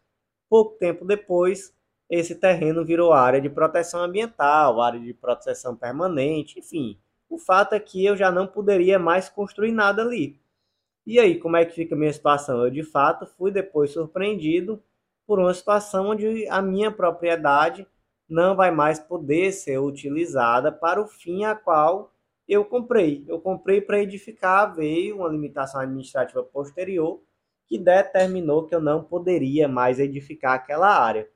Pouco 0.50 0.78
tempo 0.78 1.04
depois, 1.04 1.76
esse 2.10 2.36
terreno 2.36 2.86
virou 2.86 3.12
área 3.12 3.42
de 3.42 3.50
proteção 3.50 4.02
ambiental, 4.02 4.82
área 4.82 5.00
de 5.00 5.14
proteção 5.14 5.76
permanente, 5.76 6.60
enfim. 6.60 6.98
O 7.30 7.38
fato 7.38 7.74
é 7.74 7.80
que 7.80 8.06
eu 8.06 8.16
já 8.16 8.32
não 8.32 8.48
poderia 8.48 8.98
mais 8.98 9.28
construir 9.28 9.74
nada 9.74 10.02
ali. 10.02 10.40
E 11.06 11.20
aí, 11.20 11.38
como 11.38 11.58
é 11.58 11.66
que 11.66 11.74
fica 11.76 11.96
a 11.96 11.98
minha 11.98 12.14
situação? 12.14 12.64
Eu, 12.64 12.70
de 12.70 12.84
fato, 12.84 13.26
fui 13.26 13.52
depois 13.52 13.92
surpreendido 13.92 14.82
por 15.28 15.38
uma 15.40 15.54
situação 15.54 16.12
onde 16.12 16.48
a 16.48 16.62
minha 16.62 16.92
propriedade 16.92 17.86
não 18.30 18.56
vai 18.56 18.72
mais 18.72 19.00
poder 19.00 19.52
ser 19.52 19.80
utilizada 19.80 20.72
para 20.72 21.02
o 21.02 21.08
fim 21.08 21.44
a 21.44 21.56
qual 21.56 22.13
eu 22.48 22.66
comprei. 22.66 23.24
Eu 23.28 23.40
comprei 23.40 23.82
para 23.82 24.02
edificar, 24.02 24.76
veio 24.76 25.18
uma 25.18 25.30
limitação 25.30 25.82
administrativa 25.82 26.44
posterior 26.44 27.22
que 27.68 27.78
determinou 27.78 28.66
que 28.66 28.76
eu 28.76 28.82
não 28.82 29.04
poderia 29.04 29.68
mais 29.68 30.00
edificar 30.00 30.54
aquela 30.54 30.88
área. 30.88 31.28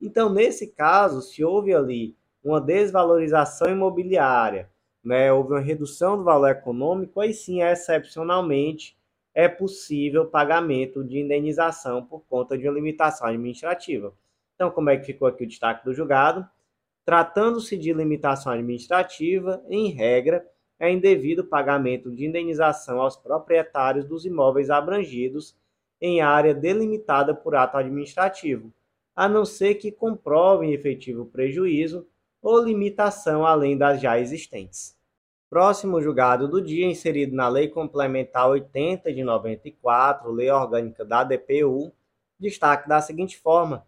Então, 0.00 0.32
nesse 0.32 0.68
caso, 0.68 1.20
se 1.22 1.44
houve 1.44 1.74
ali 1.74 2.16
uma 2.42 2.60
desvalorização 2.60 3.70
imobiliária, 3.70 4.70
né, 5.04 5.32
houve 5.32 5.52
uma 5.52 5.60
redução 5.60 6.16
do 6.16 6.24
valor 6.24 6.48
econômico, 6.48 7.20
aí 7.20 7.32
sim, 7.32 7.62
excepcionalmente, 7.62 8.96
é 9.34 9.48
possível 9.48 10.26
pagamento 10.26 11.02
de 11.02 11.18
indenização 11.18 12.04
por 12.04 12.20
conta 12.28 12.56
de 12.56 12.68
uma 12.68 12.74
limitação 12.74 13.26
administrativa. 13.26 14.12
Então, 14.54 14.70
como 14.70 14.90
é 14.90 14.96
que 14.96 15.06
ficou 15.06 15.26
aqui 15.26 15.44
o 15.44 15.46
destaque 15.46 15.84
do 15.84 15.94
julgado? 15.94 16.46
Tratando-se 17.04 17.76
de 17.76 17.92
limitação 17.92 18.52
administrativa, 18.52 19.62
em 19.68 19.90
regra, 19.90 20.46
é 20.78 20.90
indevido 20.90 21.44
pagamento 21.44 22.10
de 22.10 22.26
indenização 22.26 23.00
aos 23.00 23.16
proprietários 23.16 24.04
dos 24.04 24.24
imóveis 24.24 24.70
abrangidos 24.70 25.56
em 26.00 26.20
área 26.20 26.54
delimitada 26.54 27.34
por 27.34 27.54
ato 27.54 27.76
administrativo, 27.76 28.72
a 29.14 29.28
não 29.28 29.44
ser 29.44 29.76
que 29.76 29.92
comprovem 29.92 30.72
efetivo 30.72 31.26
prejuízo 31.26 32.06
ou 32.40 32.62
limitação 32.62 33.46
além 33.46 33.78
das 33.78 34.00
já 34.00 34.18
existentes. 34.18 34.96
Próximo 35.48 36.00
julgado 36.00 36.48
do 36.48 36.62
dia, 36.62 36.86
inserido 36.86 37.36
na 37.36 37.46
Lei 37.46 37.68
Complementar 37.68 38.48
80 38.48 39.12
de 39.12 39.22
94, 39.22 40.32
Lei 40.32 40.50
Orgânica 40.50 41.04
da 41.04 41.22
DPU, 41.22 41.92
destaque 42.40 42.88
da 42.88 43.00
seguinte 43.00 43.38
forma: 43.38 43.86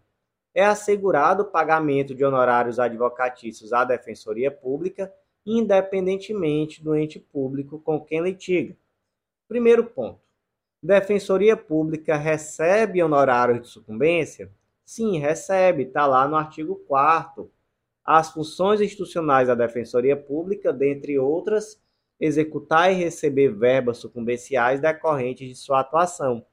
é 0.55 0.65
assegurado 0.65 1.43
o 1.43 1.47
pagamento 1.47 2.15
de 2.15 2.25
honorários 2.25 2.79
advocatícios 2.79 3.73
à 3.73 3.85
Defensoria 3.85 4.51
Pública, 4.51 5.13
independentemente 5.45 6.83
do 6.83 6.95
ente 6.95 7.19
público 7.19 7.79
com 7.81 8.01
quem 8.01 8.23
litiga. 8.23 8.77
Primeiro 9.49 9.85
ponto: 9.85 10.21
Defensoria 10.83 11.57
Pública 11.57 12.17
recebe 12.17 13.03
honorários 13.03 13.63
de 13.63 13.69
sucumbência? 13.69 14.51
Sim, 14.85 15.19
recebe, 15.19 15.85
está 15.85 16.07
lá 16.07 16.29
no 16.29 16.37
artigo 16.37 16.77
4 16.87 17.51
as 18.05 18.31
funções 18.31 18.83
institucionais 18.83 19.49
da 19.49 19.55
Defensoria 19.55 20.15
Pública, 20.15 20.71
dentre 20.71 21.19
outras, 21.19 21.83
executar 22.21 22.93
e 22.93 22.97
receber 22.97 23.49
verbas 23.49 23.97
sucumbenciais 23.97 24.79
decorrentes 24.79 25.49
de 25.49 25.55
sua 25.55 25.81
atuação, 25.81 26.45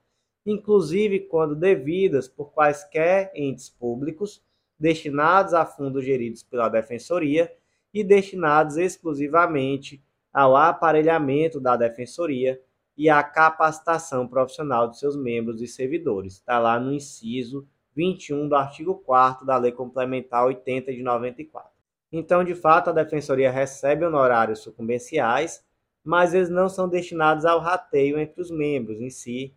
inclusive 0.45 1.21
quando 1.21 1.55
devidas 1.55 2.27
por 2.27 2.51
quaisquer 2.51 3.31
entes 3.35 3.69
públicos 3.69 4.43
destinados 4.79 5.53
a 5.53 5.65
fundos 5.65 6.03
geridos 6.03 6.41
pela 6.41 6.67
Defensoria 6.67 7.53
e 7.93 8.03
destinados 8.03 8.77
exclusivamente 8.77 10.03
ao 10.33 10.55
aparelhamento 10.55 11.59
da 11.59 11.75
Defensoria 11.75 12.59
e 12.97 13.09
à 13.09 13.21
capacitação 13.21 14.27
profissional 14.27 14.89
de 14.89 14.97
seus 14.97 15.15
membros 15.15 15.61
e 15.61 15.67
servidores. 15.67 16.33
Está 16.33 16.57
lá 16.57 16.79
no 16.79 16.93
inciso 16.93 17.67
21 17.95 18.47
do 18.47 18.55
artigo 18.55 18.95
4 18.95 19.45
da 19.45 19.57
Lei 19.57 19.71
Complementar 19.71 20.45
80 20.45 20.93
de 20.93 21.03
94. 21.03 21.69
Então, 22.11 22.43
de 22.43 22.55
fato, 22.55 22.89
a 22.89 22.93
Defensoria 22.93 23.51
recebe 23.51 24.05
honorários 24.05 24.59
sucumbenciais, 24.59 25.63
mas 26.03 26.33
eles 26.33 26.49
não 26.49 26.67
são 26.67 26.89
destinados 26.89 27.45
ao 27.45 27.59
rateio 27.59 28.19
entre 28.19 28.41
os 28.41 28.49
membros 28.49 28.99
em 28.99 29.09
si, 29.09 29.53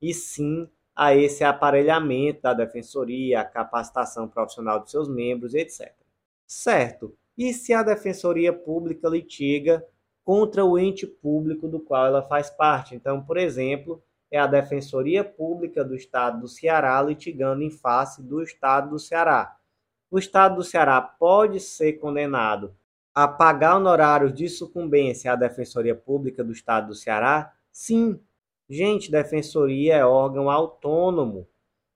e 0.00 0.14
sim 0.14 0.68
a 0.94 1.14
esse 1.14 1.44
aparelhamento 1.44 2.42
da 2.42 2.52
Defensoria, 2.52 3.40
a 3.40 3.44
capacitação 3.44 4.26
profissional 4.28 4.80
de 4.80 4.90
seus 4.90 5.08
membros, 5.08 5.54
etc. 5.54 5.92
Certo. 6.46 7.16
E 7.36 7.52
se 7.52 7.72
a 7.72 7.84
Defensoria 7.84 8.52
Pública 8.52 9.08
litiga 9.08 9.84
contra 10.24 10.64
o 10.64 10.78
ente 10.78 11.06
público 11.06 11.68
do 11.68 11.78
qual 11.78 12.06
ela 12.06 12.22
faz 12.22 12.50
parte? 12.50 12.94
Então, 12.94 13.22
por 13.22 13.36
exemplo, 13.36 14.02
é 14.30 14.38
a 14.38 14.46
Defensoria 14.46 15.22
Pública 15.22 15.84
do 15.84 15.94
Estado 15.94 16.40
do 16.40 16.48
Ceará 16.48 17.00
litigando 17.00 17.62
em 17.62 17.70
face 17.70 18.22
do 18.22 18.42
Estado 18.42 18.90
do 18.90 18.98
Ceará. 18.98 19.56
O 20.10 20.18
Estado 20.18 20.56
do 20.56 20.64
Ceará 20.64 21.00
pode 21.00 21.60
ser 21.60 21.94
condenado 21.94 22.74
a 23.14 23.26
pagar 23.26 23.76
honorários 23.76 24.32
de 24.34 24.48
sucumbência 24.48 25.32
à 25.32 25.36
Defensoria 25.36 25.94
Pública 25.94 26.44
do 26.44 26.52
Estado 26.52 26.88
do 26.88 26.94
Ceará? 26.94 27.52
Sim. 27.72 28.20
Gente, 28.68 29.10
Defensoria 29.10 29.96
é 29.96 30.04
órgão 30.04 30.50
autônomo. 30.50 31.48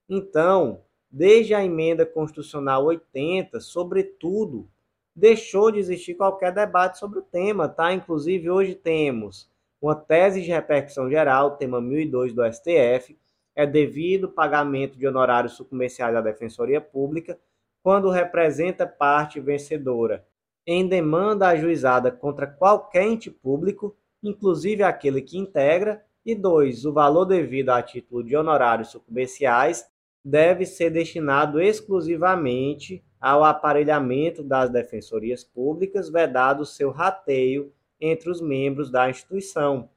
Então, 0.09 0.83
desde 1.11 1.55
a 1.55 1.63
emenda 1.63 2.07
constitucional 2.07 2.85
80, 2.87 3.61
sobretudo, 3.61 4.69
deixou 5.15 5.71
de 5.71 5.79
existir 5.79 6.15
qualquer 6.15 6.53
debate 6.53 6.99
sobre 6.99 7.19
o 7.19 7.23
tema, 7.23 7.69
tá? 7.69 7.93
Inclusive 7.93 8.49
hoje 8.49 8.75
temos 8.75 9.51
uma 9.81 9.95
tese 9.95 10.41
de 10.41 10.51
repercussão 10.51 11.11
geral, 11.11 11.57
tema 11.57 11.81
1002 11.81 12.33
do 12.33 12.43
STF, 12.51 13.19
é 13.55 13.67
devido 13.67 14.31
pagamento 14.31 14.97
de 14.97 15.07
honorários 15.07 15.53
sucumbenciais 15.53 16.17
à 16.17 16.21
Defensoria 16.21 16.81
Pública 16.81 17.39
quando 17.83 18.09
representa 18.09 18.87
parte 18.87 19.41
vencedora 19.41 20.25
em 20.67 20.87
demanda 20.87 21.49
ajuizada 21.49 22.11
contra 22.11 22.47
qualquer 22.47 23.05
ente 23.05 23.31
público, 23.31 23.97
inclusive 24.23 24.83
aquele 24.83 25.21
que 25.21 25.37
integra, 25.37 26.05
e 26.25 26.35
dois, 26.35 26.85
o 26.85 26.93
valor 26.93 27.25
devido 27.25 27.71
a 27.71 27.83
título 27.83 28.23
de 28.23 28.37
honorários 28.37 28.89
sucumbenciais 28.89 29.85
deve 30.25 30.65
ser 30.65 30.91
destinado 30.91 31.61
exclusivamente 31.61 33.05
ao 33.21 33.45
aparelhamento 33.45 34.43
das 34.43 34.71
defensorias 34.71 35.45
públicas, 35.45 36.11
vedado 36.11 36.65
seu 36.65 36.91
rateio 36.91 37.73
entre 38.01 38.31
os 38.31 38.41
membros 38.41 38.91
da 38.91 39.09
instituição. 39.09 39.89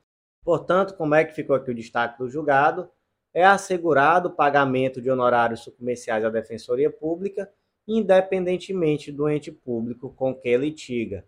Portanto, 0.44 0.96
como 0.96 1.15
é 1.15 1.25
que 1.25 1.34
ficou 1.34 1.55
aqui 1.55 1.72
o 1.72 1.75
destaque 1.75 2.20
do 2.20 2.29
julgado? 2.29 2.89
É 3.34 3.44
assegurado 3.44 4.29
o 4.29 4.32
pagamento 4.32 5.01
de 5.01 5.10
honorários 5.10 5.67
comerciais 5.77 6.24
à 6.24 6.29
Defensoria 6.29 6.89
Pública, 6.89 7.51
independentemente 7.88 9.12
do 9.12 9.27
ente 9.27 9.51
público 9.51 10.13
com 10.15 10.34
que 10.34 10.55
litiga. 10.55 11.25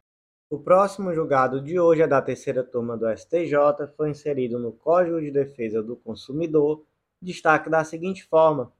O 0.49 0.57
próximo 0.57 1.13
julgado 1.13 1.59
de 1.59 1.77
hoje 1.77 2.03
é 2.03 2.07
da 2.07 2.21
terceira 2.21 2.63
turma 2.63 2.95
do 2.95 3.05
STJ, 3.17 3.85
foi 3.97 4.11
inserido 4.11 4.57
no 4.57 4.71
Código 4.71 5.19
de 5.19 5.29
Defesa 5.29 5.83
do 5.83 5.97
Consumidor, 5.97 6.85
destaque 7.21 7.69
da 7.69 7.83
seguinte 7.83 8.23
forma: 8.23 8.71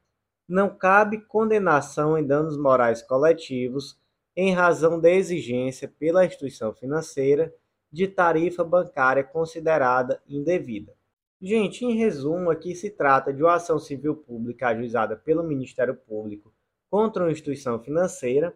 não 0.48 0.70
cabe 0.70 1.20
condenação 1.20 2.18
em 2.18 2.26
danos 2.26 2.58
morais 2.58 3.02
coletivos 3.02 4.00
em 4.34 4.54
razão 4.54 4.98
da 4.98 5.12
exigência 5.12 5.94
pela 6.00 6.26
instituição 6.26 6.74
financeira 6.74 7.54
de 7.92 8.08
tarifa 8.08 8.64
bancária 8.64 9.22
considerada 9.22 10.22
indevida. 10.26 10.94
Gente, 11.42 11.84
em 11.84 11.98
resumo, 11.98 12.50
aqui 12.50 12.76
se 12.76 12.90
trata 12.90 13.34
de 13.34 13.44
uma 13.44 13.56
ação 13.56 13.78
civil 13.78 14.16
pública 14.16 14.70
ajuizada 14.70 15.18
pelo 15.18 15.44
Ministério 15.44 15.96
Público 15.96 16.54
contra 16.90 17.24
uma 17.24 17.32
instituição 17.32 17.78
financeira 17.78 18.56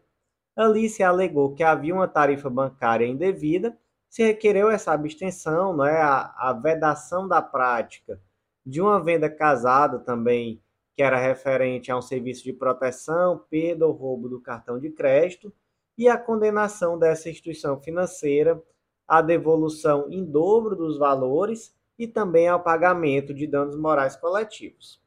Ali 0.56 0.90
se 0.90 1.02
alegou 1.02 1.54
que 1.54 1.64
havia 1.64 1.94
uma 1.94 2.08
tarifa 2.08 2.50
bancária 2.50 3.06
indevida, 3.06 3.78
se 4.10 4.24
requereu 4.24 4.70
essa 4.70 4.92
abstenção, 4.92 5.76
não 5.76 5.86
é? 5.86 6.02
a, 6.02 6.34
a 6.38 6.54
vedação 6.54 7.28
da 7.28 7.42
prática 7.42 8.20
de 8.66 8.82
uma 8.82 9.02
venda 9.02 9.30
casada 9.30 10.00
também, 10.00 10.62
que 10.96 11.02
era 11.02 11.18
referente 11.18 11.92
a 11.92 11.98
um 11.98 12.02
serviço 12.02 12.44
de 12.44 12.54
proteção, 12.54 13.46
perda 13.50 13.88
ou 13.88 13.94
roubo 13.94 14.28
do 14.28 14.42
cartão 14.42 14.80
de 14.80 14.90
crédito, 14.90 15.54
e 15.98 16.08
a 16.08 16.18
condenação 16.18 16.98
dessa 17.00 17.30
instituição 17.30 17.82
financeira 17.82 18.62
à 19.08 19.22
devolução 19.22 20.08
em 20.10 20.24
dobro 20.24 20.76
dos 20.76 20.98
valores 20.98 21.76
e 21.98 22.08
também 22.08 22.48
ao 22.48 22.64
pagamento 22.64 23.34
de 23.34 23.48
danos 23.48 23.78
morais 23.78 24.16
coletivos. 24.16 25.02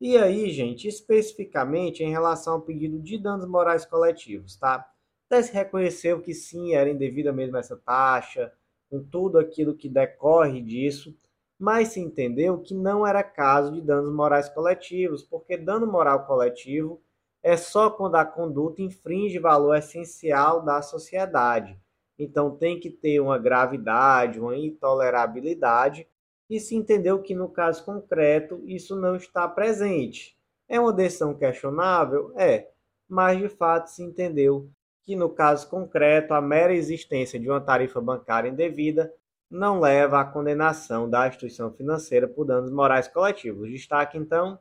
E 0.00 0.16
aí, 0.18 0.50
gente, 0.50 0.86
especificamente 0.86 2.02
em 2.04 2.10
relação 2.10 2.54
ao 2.54 2.62
pedido 2.62 2.98
de 2.98 3.18
danos 3.18 3.46
morais 3.46 3.86
coletivos, 3.86 4.56
tá? 4.56 4.86
Até 5.26 5.42
se 5.42 5.52
reconheceu 5.52 6.20
que 6.20 6.34
sim, 6.34 6.74
era 6.74 6.90
indevida 6.90 7.32
mesmo 7.32 7.56
essa 7.56 7.76
taxa, 7.76 8.52
com 8.90 9.02
tudo 9.02 9.38
aquilo 9.38 9.74
que 9.74 9.88
decorre 9.88 10.60
disso, 10.60 11.16
mas 11.58 11.88
se 11.88 12.00
entendeu 12.00 12.60
que 12.60 12.74
não 12.74 13.06
era 13.06 13.22
caso 13.22 13.72
de 13.72 13.80
danos 13.80 14.12
morais 14.12 14.48
coletivos, 14.48 15.22
porque 15.22 15.56
dano 15.56 15.86
moral 15.86 16.26
coletivo 16.26 17.00
é 17.42 17.56
só 17.56 17.90
quando 17.90 18.16
a 18.16 18.24
conduta 18.24 18.82
infringe 18.82 19.38
valor 19.38 19.76
essencial 19.76 20.62
da 20.62 20.82
sociedade. 20.82 21.78
Então 22.18 22.54
tem 22.56 22.78
que 22.78 22.90
ter 22.90 23.20
uma 23.20 23.38
gravidade, 23.38 24.40
uma 24.40 24.56
intolerabilidade 24.56 26.06
e 26.48 26.60
se 26.60 26.74
entendeu 26.74 27.20
que 27.20 27.34
no 27.34 27.48
caso 27.48 27.84
concreto 27.84 28.62
isso 28.66 28.94
não 28.96 29.16
está 29.16 29.48
presente. 29.48 30.36
É 30.68 30.80
uma 30.80 30.92
decisão 30.92 31.34
questionável? 31.34 32.32
É, 32.36 32.68
mas 33.08 33.38
de 33.38 33.48
fato 33.48 33.88
se 33.88 34.02
entendeu 34.02 34.70
que 35.02 35.14
no 35.14 35.30
caso 35.30 35.68
concreto 35.68 36.34
a 36.34 36.40
mera 36.40 36.74
existência 36.74 37.38
de 37.38 37.48
uma 37.48 37.60
tarifa 37.60 38.00
bancária 38.00 38.48
indevida 38.48 39.12
não 39.48 39.78
leva 39.78 40.20
à 40.20 40.24
condenação 40.24 41.08
da 41.08 41.28
instituição 41.28 41.72
financeira 41.72 42.26
por 42.26 42.44
danos 42.44 42.72
morais 42.72 43.06
coletivos. 43.06 43.70
Destaque 43.70 44.18
então, 44.18 44.58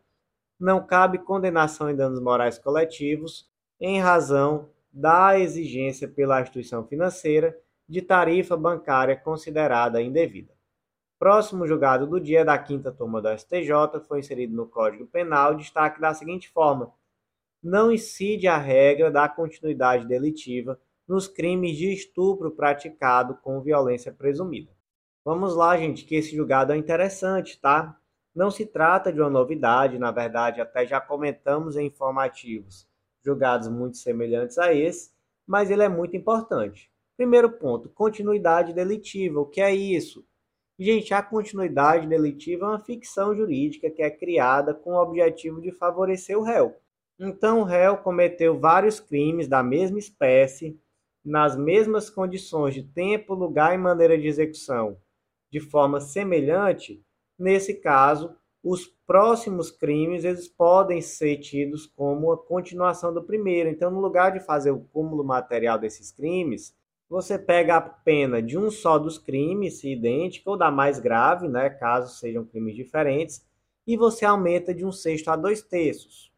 não 0.59 0.85
cabe 0.85 1.17
condenação 1.17 1.89
em 1.89 1.95
danos 1.95 2.19
morais 2.19 2.59
coletivos 2.59 3.49
em 3.79 3.99
razão 3.99 4.69
da 4.93 5.37
exigência 5.39 6.07
pela 6.07 6.39
instituição 6.39 6.85
financeira 6.87 7.57
de 7.89 8.01
tarifa 8.01 8.55
bancária 8.55 9.15
considerada 9.15 10.01
indevida. 10.01 10.54
Próximo 11.17 11.65
julgado 11.65 12.05
do 12.05 12.19
dia 12.19 12.43
da 12.43 12.57
quinta 12.57 12.91
turma 12.91 13.21
do 13.21 13.29
STJ 13.29 14.01
foi 14.05 14.19
inserido 14.19 14.53
no 14.53 14.67
Código 14.67 15.07
Penal 15.07 15.55
destaque 15.55 16.01
da 16.01 16.13
seguinte 16.13 16.49
forma: 16.49 16.93
não 17.63 17.91
incide 17.91 18.47
a 18.47 18.57
regra 18.57 19.09
da 19.09 19.29
continuidade 19.29 20.05
delitiva 20.05 20.79
nos 21.07 21.27
crimes 21.27 21.77
de 21.77 21.93
estupro 21.93 22.51
praticado 22.51 23.35
com 23.35 23.61
violência 23.61 24.11
presumida. 24.11 24.71
Vamos 25.23 25.55
lá, 25.55 25.77
gente, 25.77 26.03
que 26.03 26.15
esse 26.15 26.35
julgado 26.35 26.73
é 26.73 26.77
interessante, 26.77 27.59
tá? 27.59 27.97
Não 28.33 28.51
se 28.51 28.65
trata 28.65 29.13
de 29.13 29.21
uma 29.21 29.29
novidade, 29.29 29.97
na 29.97 30.11
verdade, 30.11 30.59
até 30.59 30.85
já 30.85 30.99
comentamos 30.99 31.77
em 31.77 31.85
informativos 31.87 32.85
julgados 33.23 33.67
muito 33.67 33.97
semelhantes 33.97 34.57
a 34.57 34.73
esse, 34.73 35.11
mas 35.47 35.71
ele 35.71 35.81
é 35.81 35.89
muito 35.89 36.15
importante. 36.15 36.91
Primeiro 37.15 37.49
ponto, 37.49 37.89
continuidade 37.89 38.73
delitiva. 38.73 39.39
O 39.39 39.45
que 39.45 39.61
é 39.61 39.73
isso? 39.73 40.25
Gente, 40.77 41.13
a 41.13 41.23
continuidade 41.23 42.05
delitiva 42.05 42.65
é 42.65 42.69
uma 42.69 42.79
ficção 42.79 43.33
jurídica 43.33 43.89
que 43.89 44.01
é 44.01 44.09
criada 44.09 44.73
com 44.73 44.91
o 44.91 45.01
objetivo 45.01 45.61
de 45.61 45.71
favorecer 45.71 46.37
o 46.37 46.43
réu. 46.43 46.75
Então, 47.17 47.61
o 47.61 47.63
réu 47.63 47.97
cometeu 47.97 48.59
vários 48.59 48.99
crimes 48.99 49.47
da 49.47 49.63
mesma 49.63 49.97
espécie, 49.97 50.77
nas 51.23 51.55
mesmas 51.55 52.09
condições 52.09 52.73
de 52.73 52.83
tempo, 52.83 53.33
lugar 53.33 53.73
e 53.73 53.77
maneira 53.77 54.17
de 54.17 54.27
execução, 54.27 54.97
de 55.49 55.61
forma 55.61 56.01
semelhante. 56.01 57.01
Nesse 57.39 57.75
caso, 57.75 58.35
os 58.61 58.85
próximos 59.07 59.71
crimes 59.71 60.25
eles 60.25 60.49
podem 60.49 60.99
ser 61.01 61.37
tidos 61.37 61.85
como 61.85 62.33
a 62.33 62.37
continuação 62.37 63.13
do 63.13 63.23
primeiro. 63.23 63.69
Então, 63.69 63.89
no 63.89 64.01
lugar 64.01 64.33
de 64.33 64.41
fazer 64.41 64.71
o 64.71 64.83
cúmulo 64.91 65.23
material 65.23 65.79
desses 65.79 66.11
crimes, 66.11 66.75
você 67.09 67.37
pega 67.37 67.77
a 67.77 67.81
pena 67.81 68.41
de 68.41 68.57
um 68.57 68.71
só 68.71 68.97
dos 68.97 69.17
crimes, 69.17 69.79
se 69.79 69.91
idêntica, 69.91 70.49
ou 70.49 70.57
da 70.57 70.71
mais 70.71 70.99
grave, 70.99 71.47
né, 71.47 71.69
caso 71.69 72.17
sejam 72.17 72.45
crimes 72.45 72.75
diferentes, 72.75 73.45
e 73.85 73.95
você 73.95 74.25
aumenta 74.25 74.73
de 74.73 74.85
um 74.85 74.91
sexto 74.91 75.29
a 75.29 75.35
dois 75.35 75.61
terços. 75.61 76.31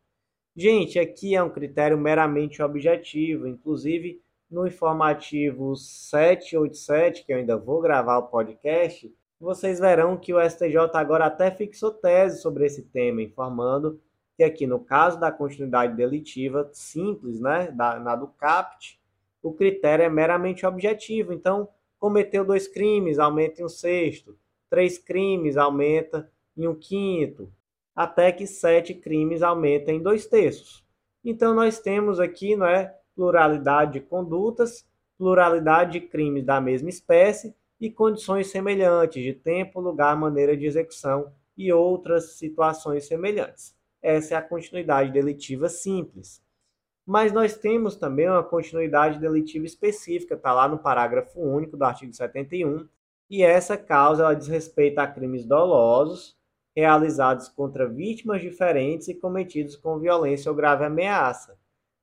Gente, 0.56 0.99
aqui 0.99 1.36
é 1.36 1.43
um 1.43 1.49
critério 1.49 1.97
meramente 1.97 2.62
objetivo, 2.62 3.47
inclusive 3.47 4.21
no 4.49 4.65
informativo 4.65 5.75
787, 5.75 7.25
que 7.25 7.34
eu 7.34 7.38
ainda 7.38 7.58
vou 7.58 7.82
gravar 7.82 8.17
o 8.17 8.27
podcast, 8.27 9.13
vocês 9.39 9.80
verão 9.80 10.17
que 10.17 10.34
o 10.34 10.49
STJ 10.49 10.77
agora 10.93 11.25
até 11.25 11.51
fixou 11.51 11.91
tese 11.91 12.41
sobre 12.41 12.65
esse 12.65 12.84
tema, 12.84 13.21
informando 13.21 14.01
que 14.36 14.43
aqui 14.43 14.67
no 14.67 14.80
caso 14.80 15.19
da 15.19 15.32
continuidade 15.32 15.95
delitiva 15.95 16.69
simples, 16.73 17.39
né, 17.39 17.71
da, 17.71 17.99
na 17.99 18.15
do 18.15 18.27
CAPT, 18.27 18.99
o 19.41 19.54
critério 19.54 20.04
é 20.04 20.10
meramente 20.10 20.65
objetivo. 20.65 21.34
Então, 21.34 21.67
cometeu 22.00 22.45
dois 22.45 22.67
crimes, 22.67 23.19
aumenta 23.19 23.62
em 23.62 23.65
um 23.65 23.69
sexto. 23.69 24.38
Três 24.69 24.97
crimes, 24.97 25.58
aumenta 25.58 26.30
em 26.56 26.67
um 26.67 26.76
quinto. 26.76 27.52
Até 27.95 28.32
que 28.32 28.45
sete 28.45 28.93
crimes 28.93 29.41
aumenta 29.41 29.91
em 29.91 30.02
dois 30.02 30.28
terços. 30.28 30.86
Então, 31.23 31.54
nós 31.54 31.80
temos 31.80 32.19
aqui 32.19 32.56
não 32.56 32.67
é, 32.67 32.95
pluralidade 33.15 33.93
de 33.93 34.02
condutas, 34.02 34.86
pluralidade 35.17 35.93
de 35.93 36.02
crimes 36.02 36.45
da 36.45 36.62
mesma 36.62 36.89
espécie 36.89 37.56
e 37.80 37.89
condições 37.89 38.47
semelhantes 38.47 39.23
de 39.23 39.34
tempo, 39.34 39.80
lugar, 39.80 40.15
maneira 40.15 40.56
de 40.56 40.65
execução 40.65 41.32
e 41.58 41.71
outras 41.73 42.38
situações 42.38 43.08
semelhantes. 43.08 43.76
Essa 44.02 44.36
é 44.36 44.38
a 44.38 44.41
continuidade 44.41 45.12
delitiva 45.12 45.67
simples. 45.69 46.41
Mas 47.08 47.32
nós 47.32 47.56
temos 47.58 47.96
também 47.96 48.28
uma 48.28 48.43
continuidade 48.43 49.17
delitiva 49.17 49.65
específica, 49.65 50.36
está 50.36 50.54
lá 50.54 50.67
no 50.67 50.78
parágrafo 50.78 51.39
único 51.39 51.78
do 51.78 51.84
artigo 51.86 52.13
71, 52.13 52.86
e 53.30 53.43
essa 53.43 53.78
causa 53.78 54.24
ela 54.24 54.34
diz 54.34 54.50
respeito 54.50 55.00
a 55.00 55.08
crimes 55.08 55.46
dolosos 55.46 56.36
realizados 56.76 57.48
contra 57.48 57.88
vítimas 57.88 58.41
diferentes 58.41 59.08
e 59.08 59.15
cometidos 59.15 59.78
com 59.78 59.98
violência 59.98 60.52
ou 60.52 60.56
grave 60.56 60.84
ameaça. 60.84 61.58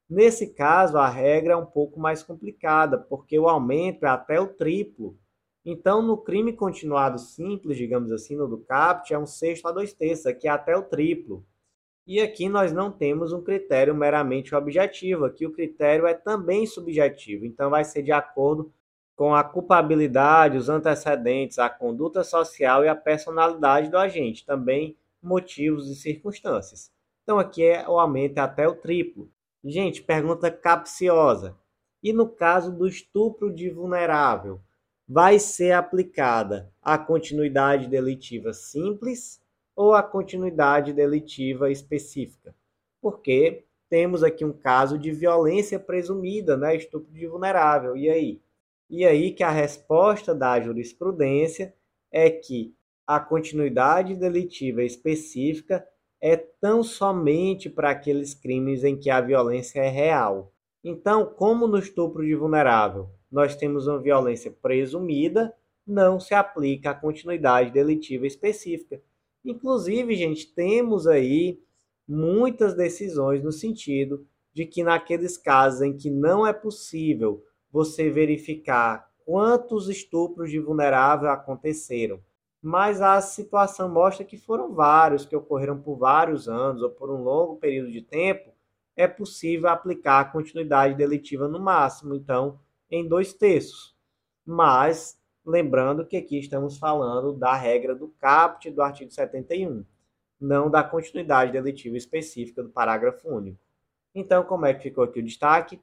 Nesse 0.09 0.55
caso, 0.55 0.97
a 0.97 1.09
regra 1.09 1.53
é 1.53 1.57
um 1.57 1.67
pouco 1.67 2.01
mais 2.01 2.23
complicada, 2.23 2.97
porque 2.97 3.39
o 3.39 3.47
aumento 3.47 4.07
é 4.07 4.09
até 4.09 4.41
o 4.41 4.49
triplo. 4.49 5.19
Então, 5.67 6.01
no 6.01 6.17
crime 6.17 6.55
continuado 6.55 7.19
simples, 7.19 7.77
digamos 7.77 8.11
assim, 8.11 8.37
no 8.37 8.49
do 8.49 8.59
CAPT, 8.59 9.13
é 9.13 9.19
um 9.19 9.27
sexto 9.27 9.69
a 9.69 9.73
dois 9.73 9.93
terços, 9.93 10.27
aqui 10.27 10.49
é 10.49 10.51
até 10.51 10.75
o 10.75 10.83
triplo. 10.83 11.45
E 12.07 12.21
aqui 12.21 12.49
nós 12.49 12.73
não 12.73 12.93
temos 12.93 13.33
um 13.33 13.43
critério 13.43 13.95
meramente 13.95 14.55
objetivo, 14.55 15.25
aqui 15.25 15.47
o 15.47 15.53
critério 15.53 16.07
é 16.07 16.13
também 16.13 16.67
subjetivo, 16.67 17.47
então 17.47 17.71
vai 17.71 17.83
ser 17.83 18.03
de 18.03 18.13
acordo 18.13 18.71
com 19.17 19.35
a 19.35 19.43
culpabilidade, 19.43 20.59
os 20.59 20.69
antecedentes, 20.69 21.59
a 21.59 21.71
conduta 21.71 22.23
social 22.23 22.85
e 22.85 22.89
a 22.89 22.97
personalidade 22.97 23.89
do 23.89 23.97
agente, 23.97 24.45
também 24.45 24.97
motivos 25.23 25.89
e 25.89 25.95
circunstâncias. 25.95 26.93
Então 27.23 27.39
aqui 27.39 27.65
é 27.65 27.89
o 27.89 27.99
aumento 27.99 28.39
até 28.39 28.69
o 28.69 28.75
triplo. 28.75 29.31
Gente, 29.65 30.03
pergunta 30.03 30.51
capciosa. 30.51 31.57
E 32.03 32.13
no 32.13 32.29
caso 32.29 32.71
do 32.71 32.87
estupro 32.87 33.51
de 33.51 33.71
vulnerável, 33.71 34.61
vai 35.09 35.39
ser 35.39 35.73
aplicada 35.73 36.71
a 36.83 36.99
continuidade 36.99 37.89
delitiva 37.89 38.53
simples 38.53 39.41
ou 39.77 39.95
a 39.95 40.03
continuidade 40.03 40.93
delitiva 40.93 41.71
específica. 41.71 42.55
porque 43.01 43.65
temos 43.89 44.23
aqui 44.23 44.45
um 44.45 44.53
caso 44.53 44.99
de 44.99 45.13
violência 45.13 45.79
presumida, 45.79 46.57
né, 46.57 46.75
estupro 46.77 47.13
de 47.13 47.27
vulnerável. 47.27 47.97
E 47.97 48.09
aí? 48.11 48.43
E 48.89 49.05
aí 49.05 49.33
que 49.33 49.43
a 49.43 49.51
resposta 49.51 50.35
da 50.35 50.61
jurisprudência 50.61 51.75
é 52.11 52.31
que 52.31 52.75
a 53.07 53.21
continuidade 53.21 54.17
delitiva 54.17 54.83
específica 54.83 55.87
é 56.21 56.37
tão 56.37 56.83
somente 56.83 57.69
para 57.69 57.91
aqueles 57.91 58.35
crimes 58.35 58.85
em 58.85 58.97
que 58.97 59.11
a 59.11 59.21
violência 59.21 59.81
é 59.81 59.89
real. 59.89 60.53
Então, 60.83 61.27
como 61.27 61.67
no 61.67 61.79
estupro 61.79 62.25
de 62.25 62.35
vulnerável 62.35 63.11
nós 63.31 63.57
temos 63.57 63.87
uma 63.87 63.99
violência 64.01 64.51
presumida, 64.51 65.55
não 65.87 66.21
se 66.21 66.35
aplica 66.35 66.91
a 66.91 66.95
continuidade 66.95 67.71
delitiva 67.71 68.27
específica. 68.27 69.03
Inclusive, 69.45 70.15
gente, 70.17 70.53
temos 70.55 71.07
aí 71.07 71.61
muitas 72.09 72.75
decisões 72.75 73.43
no 73.43 73.53
sentido 73.53 74.27
de 74.53 74.65
que 74.65 74.83
naqueles 74.83 75.37
casos 75.37 75.83
em 75.83 75.97
que 75.97 76.11
não 76.11 76.47
é 76.47 76.53
possível 76.53 77.43
você 77.71 78.09
verificar 78.09 79.11
quantos 79.25 79.89
estupros 79.89 80.51
de 80.51 80.61
vulnerável 80.61 81.29
aconteceram, 81.29 82.21
mas 82.63 83.03
a 83.03 83.21
situação 83.21 83.89
mostra 83.89 84.25
que 84.25 84.39
foram 84.39 84.73
vários, 84.73 85.27
que 85.27 85.37
ocorreram 85.37 85.81
por 85.81 85.97
vários 85.99 86.49
anos 86.49 86.83
ou 86.83 86.91
por 86.91 87.11
um 87.11 87.23
longo 87.23 87.57
período 87.57 87.91
de 87.91 88.01
tempo, 88.01 88.53
é 88.97 89.09
possível 89.09 89.69
aplicar 89.69 90.21
a 90.21 90.25
continuidade 90.25 90.95
delitiva 90.95 91.49
no 91.49 91.59
máximo, 91.59 92.15
então, 92.15 92.61
em 92.91 93.07
dois 93.07 93.35
terços. 93.35 93.95
Mas, 94.47 95.19
lembrando 95.45 96.07
que 96.07 96.17
aqui 96.17 96.39
estamos 96.39 96.79
falando 96.79 97.33
da 97.33 97.55
regra 97.55 97.95
do 97.95 98.09
caput 98.19 98.71
do 98.71 98.83
artigo 98.83 99.11
71, 99.11 99.85
não 100.41 100.71
da 100.71 100.83
continuidade 100.83 101.53
delitiva 101.53 101.97
específica 101.97 102.63
do 102.63 102.71
parágrafo 102.71 103.29
único. 103.29 103.59
Então, 104.15 104.45
como 104.45 104.67
é 104.67 104.73
que 104.73 104.85
ficou 104.85 105.05
aqui 105.05 105.21
o 105.21 105.25
destaque? 105.25 105.81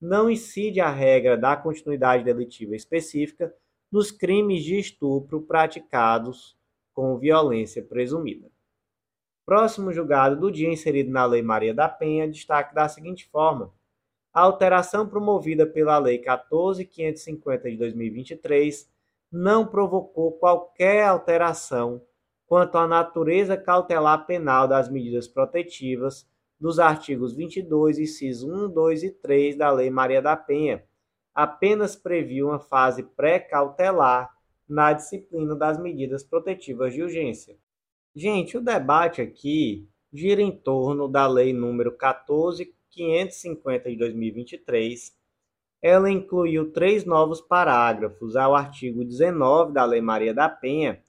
Não 0.00 0.30
incide 0.30 0.80
a 0.80 0.90
regra 0.90 1.36
da 1.36 1.56
continuidade 1.56 2.24
delitiva 2.24 2.74
específica 2.74 3.54
nos 3.90 4.10
crimes 4.10 4.62
de 4.64 4.78
estupro 4.78 5.42
praticados 5.42 6.56
com 6.92 7.18
violência 7.18 7.82
presumida. 7.82 8.50
Próximo 9.44 9.92
julgado 9.92 10.38
do 10.38 10.50
dia 10.50 10.70
inserido 10.70 11.10
na 11.10 11.24
Lei 11.24 11.42
Maria 11.42 11.72
da 11.72 11.88
Penha, 11.88 12.28
destaque 12.28 12.74
da 12.74 12.88
seguinte 12.88 13.26
forma: 13.28 13.72
a 14.32 14.40
alteração 14.40 15.08
promovida 15.08 15.66
pela 15.66 15.98
Lei 15.98 16.18
14550 16.18 17.70
de 17.70 17.76
2023 17.76 18.90
não 19.30 19.66
provocou 19.66 20.32
qualquer 20.32 21.04
alteração 21.04 22.02
quanto 22.46 22.78
à 22.78 22.86
natureza 22.86 23.56
cautelar 23.56 24.24
penal 24.26 24.66
das 24.66 24.88
medidas 24.88 25.28
protetivas 25.28 26.26
dos 26.58 26.78
artigos 26.78 27.34
22, 27.34 27.98
incisos 27.98 28.48
1, 28.48 28.70
2 28.70 29.02
e 29.04 29.10
3 29.10 29.56
da 29.56 29.70
Lei 29.70 29.90
Maria 29.90 30.20
da 30.20 30.36
Penha, 30.36 30.82
apenas 31.34 31.94
previu 31.94 32.48
uma 32.48 32.58
fase 32.58 33.02
pré-cautelar 33.02 34.34
na 34.68 34.92
disciplina 34.92 35.54
das 35.54 35.78
medidas 35.78 36.24
protetivas 36.24 36.92
de 36.92 37.02
urgência. 37.02 37.56
Gente, 38.14 38.56
o 38.56 38.60
debate 38.60 39.22
aqui 39.22 39.88
gira 40.12 40.42
em 40.42 40.50
torno 40.50 41.06
da 41.06 41.26
Lei 41.28 41.52
número 41.52 41.96
14550 42.90 43.90
de 43.90 43.96
2023. 43.96 45.16
Ela 45.80 46.10
incluiu 46.10 46.72
três 46.72 47.04
novos 47.04 47.40
parágrafos 47.40 48.36
ao 48.36 48.54
artigo 48.54 49.04
19 49.04 49.72
da 49.72 49.84
Lei 49.84 50.00
Maria 50.00 50.34
da 50.34 50.48
Penha, 50.48 51.02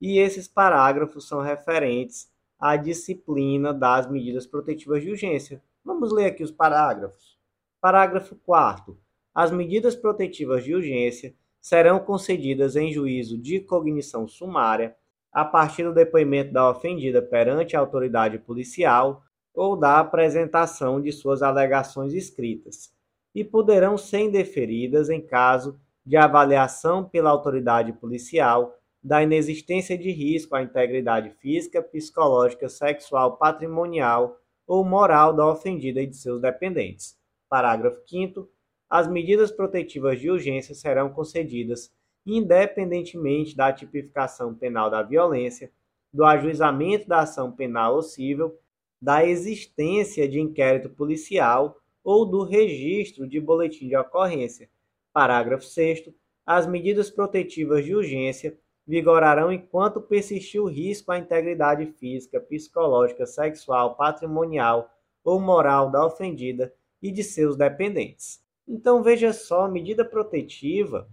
e 0.00 0.18
esses 0.18 0.48
parágrafos 0.48 1.28
são 1.28 1.40
referentes 1.40 2.30
à 2.58 2.76
disciplina 2.76 3.72
das 3.72 4.10
medidas 4.10 4.46
protetivas 4.46 5.02
de 5.02 5.10
urgência. 5.10 5.62
Vamos 5.84 6.12
ler 6.12 6.26
aqui 6.26 6.42
os 6.42 6.50
parágrafos. 6.50 7.38
Parágrafo 7.80 8.36
4 8.36 8.98
as 9.34 9.50
medidas 9.50 9.94
protetivas 9.94 10.64
de 10.64 10.74
urgência 10.74 11.34
serão 11.60 12.00
concedidas 12.00 12.74
em 12.74 12.92
juízo 12.92 13.38
de 13.38 13.60
cognição 13.60 14.26
sumária 14.26 14.96
a 15.32 15.44
partir 15.44 15.84
do 15.84 15.94
depoimento 15.94 16.52
da 16.52 16.68
ofendida 16.68 17.22
perante 17.22 17.76
a 17.76 17.80
autoridade 17.80 18.38
policial 18.38 19.22
ou 19.54 19.76
da 19.76 19.98
apresentação 19.98 21.00
de 21.00 21.12
suas 21.12 21.42
alegações 21.42 22.12
escritas, 22.12 22.92
e 23.34 23.44
poderão 23.44 23.96
ser 23.96 24.20
indeferidas 24.20 25.08
em 25.08 25.20
caso 25.20 25.78
de 26.04 26.16
avaliação 26.16 27.04
pela 27.04 27.30
autoridade 27.30 27.92
policial 27.92 28.74
da 29.02 29.22
inexistência 29.22 29.96
de 29.96 30.10
risco 30.10 30.54
à 30.54 30.62
integridade 30.62 31.30
física, 31.40 31.82
psicológica, 31.82 32.68
sexual, 32.68 33.36
patrimonial 33.36 34.36
ou 34.66 34.84
moral 34.84 35.32
da 35.32 35.46
ofendida 35.46 36.02
e 36.02 36.06
de 36.06 36.16
seus 36.16 36.40
dependentes. 36.40 37.16
Parágrafo 37.48 38.00
5 38.06 38.48
as 38.90 39.06
medidas 39.06 39.52
protetivas 39.52 40.18
de 40.18 40.28
urgência 40.28 40.74
serão 40.74 41.10
concedidas 41.10 41.92
independentemente 42.26 43.56
da 43.56 43.72
tipificação 43.72 44.54
penal 44.54 44.90
da 44.90 45.02
violência, 45.02 45.70
do 46.12 46.24
ajuizamento 46.24 47.08
da 47.08 47.20
ação 47.20 47.52
penal 47.52 47.94
ou 47.94 48.02
civil, 48.02 48.52
da 49.00 49.24
existência 49.24 50.28
de 50.28 50.40
inquérito 50.40 50.90
policial 50.90 51.80
ou 52.04 52.26
do 52.26 52.42
registro 52.42 53.26
de 53.26 53.40
boletim 53.40 53.88
de 53.88 53.96
ocorrência. 53.96 54.68
Parágrafo 55.12 55.64
6 55.64 56.10
as 56.46 56.66
medidas 56.66 57.10
protetivas 57.10 57.84
de 57.84 57.94
urgência 57.94 58.58
vigorarão 58.86 59.52
enquanto 59.52 60.00
persistir 60.00 60.60
o 60.60 60.66
risco 60.66 61.12
à 61.12 61.18
integridade 61.18 61.86
física, 61.98 62.40
psicológica, 62.40 63.24
sexual, 63.24 63.94
patrimonial 63.94 64.90
ou 65.22 65.38
moral 65.38 65.90
da 65.90 66.04
ofendida 66.04 66.74
e 67.00 67.12
de 67.12 67.22
seus 67.22 67.56
dependentes. 67.56 68.42
Então 68.66 69.02
veja 69.02 69.32
só, 69.32 69.68
medida 69.68 70.04
protetiva, 70.04 71.08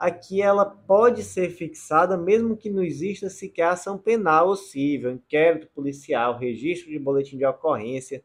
aqui 0.00 0.40
ela 0.40 0.64
pode 0.64 1.22
ser 1.22 1.50
fixada 1.50 2.16
mesmo 2.16 2.56
que 2.56 2.70
não 2.70 2.82
exista 2.82 3.28
sequer 3.28 3.66
ação 3.66 3.98
penal 3.98 4.48
ou 4.48 4.56
civil, 4.56 5.10
inquérito 5.10 5.68
policial, 5.74 6.38
registro 6.38 6.90
de 6.90 6.98
boletim 6.98 7.36
de 7.36 7.44
ocorrência. 7.44 8.24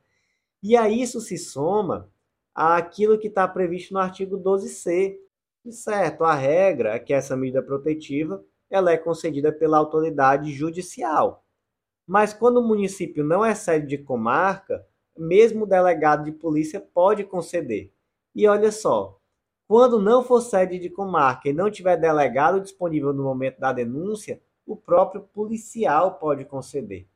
E 0.64 0.78
a 0.78 0.90
isso 0.90 1.20
se 1.20 1.38
soma 1.38 2.10
aquilo 2.56 3.20
que 3.20 3.28
está 3.28 3.46
previsto 3.46 3.94
no 3.94 4.00
artigo 4.00 4.38
12c. 4.38 5.18
E 5.66 5.72
certo, 5.74 6.24
a 6.24 6.34
regra 6.34 6.94
é 6.94 7.00
que 7.00 7.14
essa 7.14 7.36
medida 7.36 7.62
protetiva 7.62 8.42
ela 8.70 8.92
é 8.92 8.98
concedida 8.98 9.52
pela 9.52 9.78
autoridade 9.78 10.54
judicial. 10.54 11.44
Mas 12.08 12.34
quando 12.34 12.58
o 12.58 12.68
município 12.68 13.22
não 13.22 13.44
é 13.44 13.54
sede 13.54 13.86
de 13.86 13.98
comarca, 13.98 14.86
mesmo 15.18 15.64
o 15.64 15.68
delegado 15.68 16.24
de 16.24 16.32
polícia 16.32 16.80
pode 16.80 17.26
conceder. 17.26 17.92
E 18.34 18.48
olha 18.48 18.72
só, 18.72 19.20
quando 19.68 20.00
não 20.00 20.24
for 20.24 20.42
sede 20.42 20.78
de 20.78 20.90
comarca 20.90 21.50
e 21.50 21.54
não 21.54 21.72
tiver 21.72 21.98
delegado 21.98 22.62
disponível 22.62 23.12
no 23.14 23.24
momento 23.24 23.60
da 23.60 23.74
denúncia, 23.74 24.42
o 24.66 24.76
próprio 24.76 25.22
policial 25.22 26.16
pode 26.20 26.46
conceder. 26.46 27.08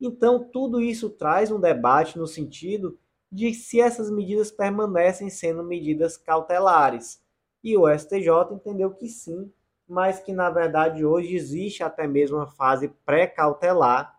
Então, 0.00 0.42
tudo 0.42 0.80
isso 0.80 1.08
traz 1.08 1.50
um 1.50 1.60
debate 1.60 2.18
no 2.18 2.26
sentido 2.26 2.98
de 3.30 3.54
se 3.54 3.80
essas 3.80 4.10
medidas 4.10 4.50
permanecem 4.50 5.30
sendo 5.30 5.62
medidas 5.62 6.16
cautelares. 6.16 7.22
E 7.62 7.76
o 7.76 7.88
STJ 7.88 8.52
entendeu 8.52 8.90
que 8.90 9.08
sim, 9.08 9.50
mas 9.88 10.20
que 10.20 10.32
na 10.32 10.50
verdade 10.50 11.04
hoje 11.04 11.34
existe 11.34 11.82
até 11.82 12.06
mesmo 12.06 12.36
uma 12.36 12.46
fase 12.46 12.88
pré-cautelar, 13.04 14.18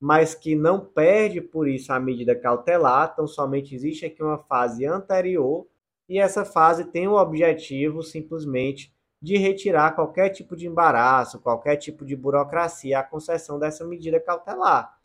mas 0.00 0.34
que 0.34 0.54
não 0.54 0.80
perde 0.80 1.40
por 1.40 1.68
isso 1.68 1.92
a 1.92 1.98
medida 1.98 2.34
cautelar, 2.34 3.10
então 3.12 3.26
somente 3.26 3.74
existe 3.74 4.06
aqui 4.06 4.22
uma 4.22 4.38
fase 4.38 4.86
anterior 4.86 5.66
e 6.08 6.18
essa 6.18 6.44
fase 6.44 6.86
tem 6.86 7.06
o 7.06 7.16
objetivo 7.16 8.02
simplesmente 8.02 8.92
de 9.20 9.36
retirar 9.36 9.94
qualquer 9.94 10.30
tipo 10.30 10.56
de 10.56 10.66
embaraço, 10.66 11.40
qualquer 11.40 11.76
tipo 11.76 12.04
de 12.04 12.16
burocracia 12.16 13.00
à 13.00 13.02
concessão 13.02 13.58
dessa 13.58 13.84
medida 13.84 14.20
cautelar. 14.20 14.96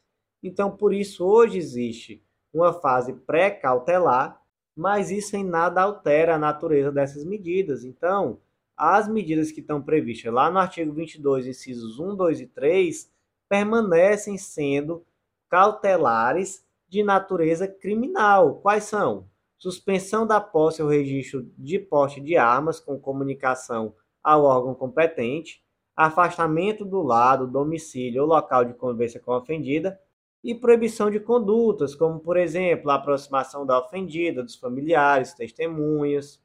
Então, 0.41 0.71
por 0.71 0.93
isso, 0.93 1.25
hoje 1.25 1.57
existe 1.57 2.23
uma 2.53 2.71
fase 2.73 3.13
pré-cautelar, 3.13 4.39
mas 4.75 5.09
isso 5.09 5.35
em 5.35 5.43
nada 5.43 5.81
altera 5.81 6.35
a 6.35 6.39
natureza 6.39 6.91
dessas 6.91 7.25
medidas. 7.25 7.83
Então, 7.83 8.39
as 8.77 9.07
medidas 9.07 9.51
que 9.51 9.61
estão 9.61 9.81
previstas 9.81 10.31
lá 10.31 10.49
no 10.51 10.59
artigo 10.59 10.93
22, 10.93 11.47
incisos 11.47 11.99
1, 11.99 12.15
2 12.15 12.41
e 12.41 12.47
3, 12.47 13.11
permanecem 13.49 14.37
sendo 14.37 15.03
cautelares 15.49 16.65
de 16.87 17.03
natureza 17.03 17.67
criminal. 17.67 18.55
Quais 18.55 18.83
são? 18.83 19.27
Suspensão 19.63 20.27
da 20.27 20.41
posse 20.41 20.83
ou 20.83 20.89
registro 20.89 21.49
de 21.57 21.79
porte 21.79 22.19
de 22.19 22.35
armas 22.35 22.81
com 22.81 22.99
comunicação 22.99 23.95
ao 24.21 24.43
órgão 24.43 24.75
competente, 24.75 25.63
afastamento 25.95 26.83
do 26.83 27.01
lado, 27.01 27.47
domicílio 27.47 28.23
ou 28.23 28.27
local 28.27 28.65
de 28.65 28.73
convivência 28.73 29.21
com 29.21 29.31
a 29.31 29.37
ofendida 29.37 29.97
e 30.43 30.53
proibição 30.53 31.09
de 31.09 31.17
condutas, 31.17 31.95
como, 31.95 32.19
por 32.19 32.35
exemplo, 32.35 32.91
a 32.91 32.95
aproximação 32.95 33.65
da 33.65 33.79
ofendida, 33.79 34.43
dos 34.43 34.55
familiares, 34.55 35.33
testemunhas, 35.33 36.43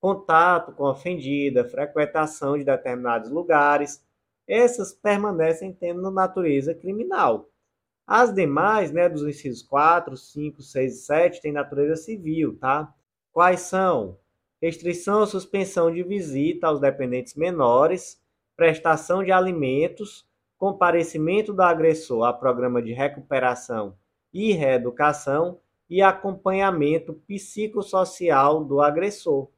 contato 0.00 0.72
com 0.72 0.86
a 0.86 0.90
ofendida, 0.90 1.68
frequentação 1.68 2.58
de 2.58 2.64
determinados 2.64 3.30
lugares. 3.30 4.04
Essas 4.44 4.92
permanecem 4.92 5.72
tendo 5.72 6.10
natureza 6.10 6.74
criminal. 6.74 7.48
As 8.06 8.32
demais, 8.32 8.92
né, 8.92 9.08
dos 9.08 9.22
incisos 9.22 9.62
4, 9.62 10.16
5, 10.16 10.62
6 10.62 10.94
e 10.94 10.98
7, 10.98 11.40
têm 11.40 11.52
natureza 11.52 11.96
civil, 11.96 12.56
tá? 12.56 12.94
Quais 13.32 13.60
são? 13.60 14.16
Restrição 14.62 15.20
ou 15.20 15.26
suspensão 15.26 15.92
de 15.92 16.04
visita 16.04 16.68
aos 16.68 16.80
dependentes 16.80 17.34
menores, 17.34 18.22
prestação 18.56 19.24
de 19.24 19.32
alimentos, 19.32 20.24
comparecimento 20.56 21.52
do 21.52 21.62
agressor 21.62 22.24
a 22.24 22.32
programa 22.32 22.80
de 22.80 22.92
recuperação 22.92 23.96
e 24.32 24.52
reeducação 24.52 25.58
e 25.90 26.00
acompanhamento 26.00 27.12
psicossocial 27.26 28.64
do 28.64 28.80
agressor. 28.80 29.48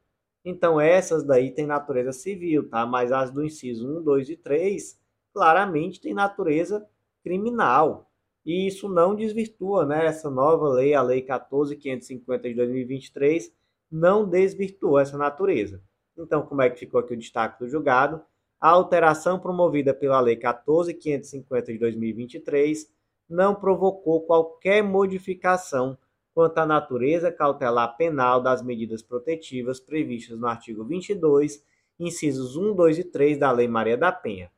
Então, 0.43 0.81
essas 0.81 1.23
daí 1.23 1.51
têm 1.51 1.67
natureza 1.67 2.11
civil, 2.11 2.67
tá? 2.67 2.83
Mas 2.85 3.11
as 3.11 3.29
do 3.29 3.45
inciso 3.45 3.87
1, 3.99 4.03
2 4.03 4.29
e 4.29 4.37
3 4.37 4.99
claramente 5.33 6.01
têm 6.01 6.13
natureza 6.13 6.85
criminal 7.23 8.08
e 8.45 8.67
isso 8.67 8.87
não 8.89 9.15
desvirtua, 9.15 9.85
né? 9.85 10.05
Essa 10.05 10.29
nova 10.29 10.69
lei, 10.69 10.93
a 10.93 11.01
Lei 11.01 11.25
14.550 11.25 12.41
de 12.41 12.53
2023, 12.53 13.53
não 13.91 14.27
desvirtua 14.27 15.01
essa 15.01 15.17
natureza. 15.17 15.81
Então, 16.17 16.41
como 16.45 16.61
é 16.61 16.69
que 16.69 16.79
ficou 16.79 16.99
aqui 16.99 17.13
o 17.13 17.17
destaque 17.17 17.59
do 17.59 17.69
julgado? 17.69 18.21
A 18.59 18.69
alteração 18.69 19.39
promovida 19.39 19.93
pela 19.93 20.19
Lei 20.19 20.35
14.550 20.35 21.65
de 21.65 21.77
2023 21.77 22.91
não 23.29 23.55
provocou 23.55 24.21
qualquer 24.21 24.83
modificação 24.83 25.97
quanto 26.33 26.57
à 26.57 26.65
natureza 26.65 27.31
cautelar 27.31 27.95
penal 27.95 28.41
das 28.41 28.61
medidas 28.61 29.01
protetivas 29.01 29.79
previstas 29.79 30.37
no 30.39 30.47
artigo 30.47 30.83
22, 30.83 31.63
incisos 31.99 32.55
1, 32.55 32.75
2 32.75 32.99
e 32.99 33.03
3 33.03 33.37
da 33.37 33.51
Lei 33.51 33.67
Maria 33.67 33.97
da 33.97 34.11
Penha. 34.11 34.51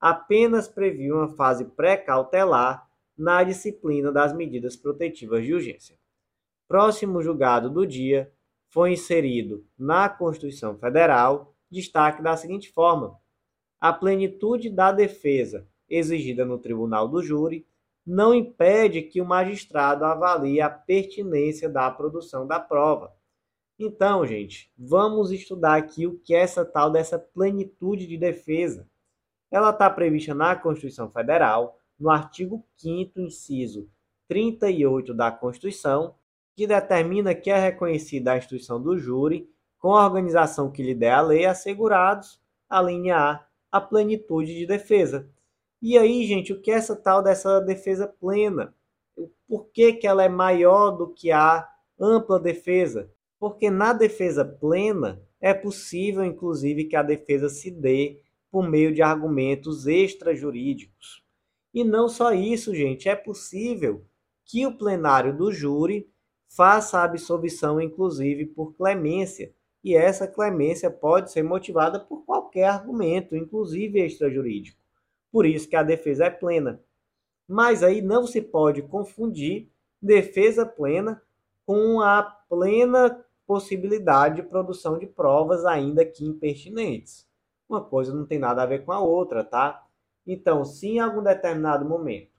Apenas 0.00 0.68
previu 0.68 1.16
uma 1.16 1.28
fase 1.28 1.64
pré-cautelar 1.64 2.85
na 3.16 3.42
disciplina 3.42 4.12
das 4.12 4.32
medidas 4.32 4.76
protetivas 4.76 5.44
de 5.44 5.54
urgência. 5.54 5.96
Próximo 6.68 7.22
julgado 7.22 7.70
do 7.70 7.86
dia 7.86 8.32
foi 8.68 8.92
inserido 8.92 9.64
na 9.78 10.08
Constituição 10.08 10.76
Federal 10.76 11.54
destaque 11.70 12.22
da 12.22 12.36
seguinte 12.36 12.70
forma: 12.70 13.18
a 13.80 13.92
plenitude 13.92 14.70
da 14.70 14.92
defesa 14.92 15.66
exigida 15.88 16.44
no 16.44 16.58
tribunal 16.58 17.08
do 17.08 17.22
júri 17.22 17.66
não 18.06 18.34
impede 18.34 19.02
que 19.02 19.20
o 19.20 19.26
magistrado 19.26 20.04
avalie 20.04 20.60
a 20.60 20.70
pertinência 20.70 21.68
da 21.68 21.90
produção 21.90 22.46
da 22.46 22.60
prova. 22.60 23.12
Então, 23.78 24.24
gente, 24.24 24.72
vamos 24.78 25.30
estudar 25.30 25.76
aqui 25.76 26.06
o 26.06 26.18
que 26.18 26.34
é 26.34 26.38
essa 26.38 26.64
tal 26.64 26.90
dessa 26.90 27.18
plenitude 27.18 28.06
de 28.06 28.16
defesa. 28.16 28.88
Ela 29.50 29.70
está 29.70 29.90
prevista 29.90 30.34
na 30.34 30.56
Constituição 30.56 31.10
Federal, 31.10 31.78
no 31.98 32.10
artigo 32.10 32.64
5 32.76 33.20
inciso 33.20 33.88
38 34.28 35.14
da 35.14 35.30
Constituição, 35.30 36.14
que 36.54 36.66
determina 36.66 37.34
que 37.34 37.50
é 37.50 37.58
reconhecida 37.58 38.32
a 38.32 38.38
instituição 38.38 38.80
do 38.80 38.98
júri 38.98 39.48
com 39.78 39.94
a 39.94 40.04
organização 40.04 40.70
que 40.70 40.82
lhe 40.82 40.94
der 40.94 41.12
a 41.12 41.20
lei 41.20 41.44
assegurados, 41.44 42.40
a 42.68 42.80
linha 42.82 43.16
A, 43.16 43.46
a 43.70 43.80
plenitude 43.80 44.54
de 44.54 44.66
defesa. 44.66 45.28
E 45.80 45.96
aí, 45.98 46.24
gente, 46.24 46.52
o 46.52 46.60
que 46.60 46.70
é 46.70 46.74
essa 46.74 46.96
tal 46.96 47.22
dessa 47.22 47.60
defesa 47.60 48.08
plena? 48.08 48.74
Por 49.46 49.66
que, 49.66 49.92
que 49.92 50.06
ela 50.06 50.24
é 50.24 50.28
maior 50.28 50.90
do 50.92 51.12
que 51.12 51.30
a 51.30 51.68
ampla 52.00 52.40
defesa? 52.40 53.10
Porque 53.38 53.70
na 53.70 53.92
defesa 53.92 54.44
plena 54.44 55.22
é 55.40 55.52
possível, 55.52 56.24
inclusive, 56.24 56.84
que 56.84 56.96
a 56.96 57.02
defesa 57.02 57.48
se 57.48 57.70
dê 57.70 58.20
por 58.50 58.66
meio 58.68 58.92
de 58.92 59.02
argumentos 59.02 59.86
extrajurídicos. 59.86 61.25
E 61.76 61.84
não 61.84 62.08
só 62.08 62.32
isso, 62.32 62.74
gente, 62.74 63.06
é 63.06 63.14
possível 63.14 64.02
que 64.46 64.66
o 64.66 64.78
plenário 64.78 65.36
do 65.36 65.52
júri 65.52 66.10
faça 66.48 66.98
a 66.98 67.04
absolvição, 67.04 67.78
inclusive, 67.78 68.46
por 68.46 68.72
clemência. 68.72 69.52
E 69.84 69.94
essa 69.94 70.26
clemência 70.26 70.90
pode 70.90 71.30
ser 71.30 71.42
motivada 71.42 72.00
por 72.00 72.24
qualquer 72.24 72.64
argumento, 72.64 73.36
inclusive 73.36 74.00
extrajurídico. 74.00 74.80
Por 75.30 75.44
isso 75.44 75.68
que 75.68 75.76
a 75.76 75.82
defesa 75.82 76.24
é 76.24 76.30
plena. 76.30 76.82
Mas 77.46 77.82
aí 77.82 78.00
não 78.00 78.26
se 78.26 78.40
pode 78.40 78.80
confundir 78.80 79.68
defesa 80.00 80.64
plena 80.64 81.20
com 81.66 82.00
a 82.00 82.22
plena 82.48 83.22
possibilidade 83.46 84.36
de 84.36 84.48
produção 84.48 84.98
de 84.98 85.06
provas 85.06 85.66
ainda 85.66 86.06
que 86.06 86.24
impertinentes. 86.24 87.28
Uma 87.68 87.84
coisa 87.84 88.14
não 88.14 88.24
tem 88.24 88.38
nada 88.38 88.62
a 88.62 88.66
ver 88.66 88.82
com 88.82 88.92
a 88.92 89.00
outra, 89.00 89.44
tá? 89.44 89.85
Então, 90.26 90.64
se 90.64 90.88
em 90.88 90.98
algum 90.98 91.22
determinado 91.22 91.84
momento 91.84 92.34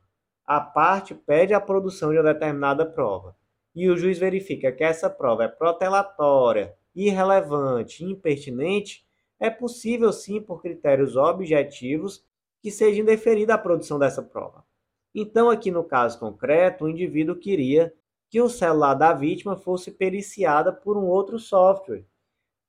a 0.45 0.59
parte 0.59 1.13
pede 1.13 1.53
a 1.53 1.61
produção 1.61 2.11
de 2.11 2.17
uma 2.17 2.33
determinada 2.33 2.85
prova 2.85 3.35
e 3.75 3.89
o 3.89 3.97
juiz 3.97 4.17
verifica 4.17 4.71
que 4.71 4.83
essa 4.83 5.09
prova 5.09 5.43
é 5.43 5.47
protelatória, 5.47 6.75
irrelevante, 6.95 8.03
impertinente, 8.03 9.05
é 9.39 9.49
possível 9.49 10.11
sim, 10.11 10.41
por 10.41 10.61
critérios 10.61 11.15
objetivos, 11.15 12.25
que 12.59 12.71
seja 12.71 13.01
indeferida 13.01 13.53
a 13.53 13.57
produção 13.57 13.99
dessa 13.99 14.23
prova. 14.23 14.65
Então, 15.13 15.49
aqui 15.49 15.69
no 15.69 15.83
caso 15.83 16.19
concreto, 16.19 16.85
o 16.85 16.89
indivíduo 16.89 17.35
queria 17.35 17.93
que 18.29 18.41
o 18.41 18.49
celular 18.49 18.95
da 18.95 19.13
vítima 19.13 19.55
fosse 19.55 19.91
periciada 19.91 20.73
por 20.73 20.97
um 20.97 21.05
outro 21.05 21.37
software. 21.37 22.05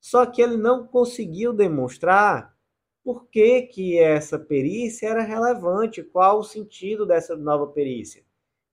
Só 0.01 0.25
que 0.27 0.41
ele 0.43 0.57
não 0.57 0.87
conseguiu 0.87 1.53
demonstrar 1.53 2.55
por 3.09 3.27
que, 3.31 3.63
que 3.63 3.99
essa 3.99 4.39
perícia 4.39 5.09
era 5.09 5.23
relevante, 5.23 6.03
qual 6.03 6.41
o 6.41 6.45
sentido 6.45 7.07
dessa 7.07 7.35
nova 7.35 7.67
perícia. 7.69 8.23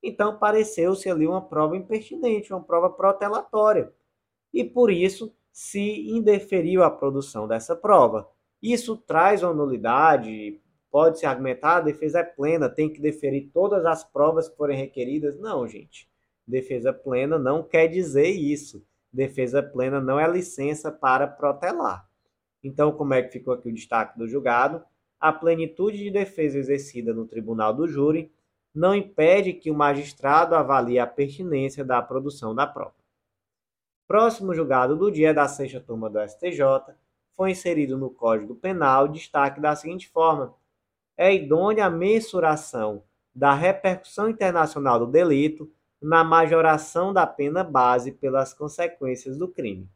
Então, 0.02 0.38
pareceu-se 0.38 1.08
ali 1.08 1.26
uma 1.26 1.40
prova 1.40 1.74
impertinente, 1.74 2.52
uma 2.52 2.62
prova 2.62 2.90
protelatória. 2.90 3.90
E 4.52 4.62
por 4.62 4.90
isso 4.90 5.34
se 5.50 6.10
indeferiu 6.10 6.82
a 6.82 6.90
produção 6.90 7.48
dessa 7.48 7.74
prova. 7.74 8.28
Isso 8.62 8.98
traz 8.98 9.42
uma 9.42 9.54
nulidade, 9.54 10.60
pode-se 10.90 11.24
argumentar, 11.24 11.78
a 11.78 11.80
defesa 11.80 12.18
é 12.18 12.22
plena, 12.22 12.68
tem 12.68 12.92
que 12.92 13.00
deferir 13.00 13.48
todas 13.54 13.86
as 13.86 14.04
provas 14.04 14.50
que 14.50 14.56
forem 14.58 14.76
requeridas. 14.76 15.38
Não, 15.38 15.66
gente. 15.66 16.10
Defesa 16.46 16.92
plena 16.92 17.38
não 17.38 17.62
quer 17.62 17.86
dizer 17.86 18.28
isso. 18.28 18.84
Defesa 19.10 19.62
plena 19.62 19.98
não 19.98 20.20
é 20.20 20.30
licença 20.30 20.92
para 20.92 21.26
protelar. 21.26 22.05
Então, 22.66 22.90
como 22.90 23.14
é 23.14 23.22
que 23.22 23.30
ficou 23.30 23.54
aqui 23.54 23.68
o 23.68 23.72
destaque 23.72 24.18
do 24.18 24.26
julgado? 24.26 24.84
A 25.20 25.32
plenitude 25.32 25.98
de 25.98 26.10
defesa 26.10 26.58
exercida 26.58 27.14
no 27.14 27.24
tribunal 27.24 27.72
do 27.72 27.86
júri 27.86 28.32
não 28.74 28.92
impede 28.92 29.52
que 29.52 29.70
o 29.70 29.74
magistrado 29.74 30.56
avalie 30.56 30.98
a 30.98 31.06
pertinência 31.06 31.84
da 31.84 32.02
produção 32.02 32.52
da 32.56 32.66
prova. 32.66 32.96
Próximo 34.08 34.52
julgado 34.52 34.96
do 34.96 35.12
dia 35.12 35.32
da 35.32 35.46
sexta 35.46 35.80
turma 35.80 36.10
do 36.10 36.18
STJ 36.18 36.60
foi 37.36 37.52
inserido 37.52 37.96
no 37.96 38.10
Código 38.10 38.56
Penal 38.56 39.06
destaque 39.06 39.60
da 39.60 39.76
seguinte 39.76 40.08
forma: 40.08 40.52
é 41.16 41.32
idônea 41.32 41.86
a 41.86 41.90
mensuração 41.90 43.04
da 43.32 43.54
repercussão 43.54 44.28
internacional 44.28 44.98
do 44.98 45.06
delito 45.06 45.70
na 46.02 46.24
majoração 46.24 47.12
da 47.12 47.28
pena 47.28 47.62
base 47.62 48.10
pelas 48.10 48.52
consequências 48.52 49.38
do 49.38 49.46
crime. 49.46 49.88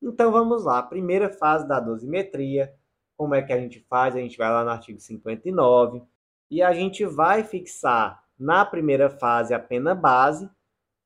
Então 0.00 0.30
vamos 0.30 0.64
lá, 0.64 0.82
primeira 0.82 1.28
fase 1.28 1.66
da 1.66 1.80
dosimetria. 1.80 2.72
Como 3.16 3.34
é 3.34 3.42
que 3.42 3.52
a 3.52 3.58
gente 3.58 3.80
faz? 3.80 4.14
A 4.14 4.20
gente 4.20 4.38
vai 4.38 4.48
lá 4.48 4.62
no 4.62 4.70
artigo 4.70 5.00
59 5.00 6.02
e 6.50 6.62
a 6.62 6.72
gente 6.72 7.04
vai 7.04 7.42
fixar 7.42 8.22
na 8.38 8.64
primeira 8.64 9.10
fase 9.10 9.52
a 9.52 9.58
pena 9.58 9.94
base 9.94 10.48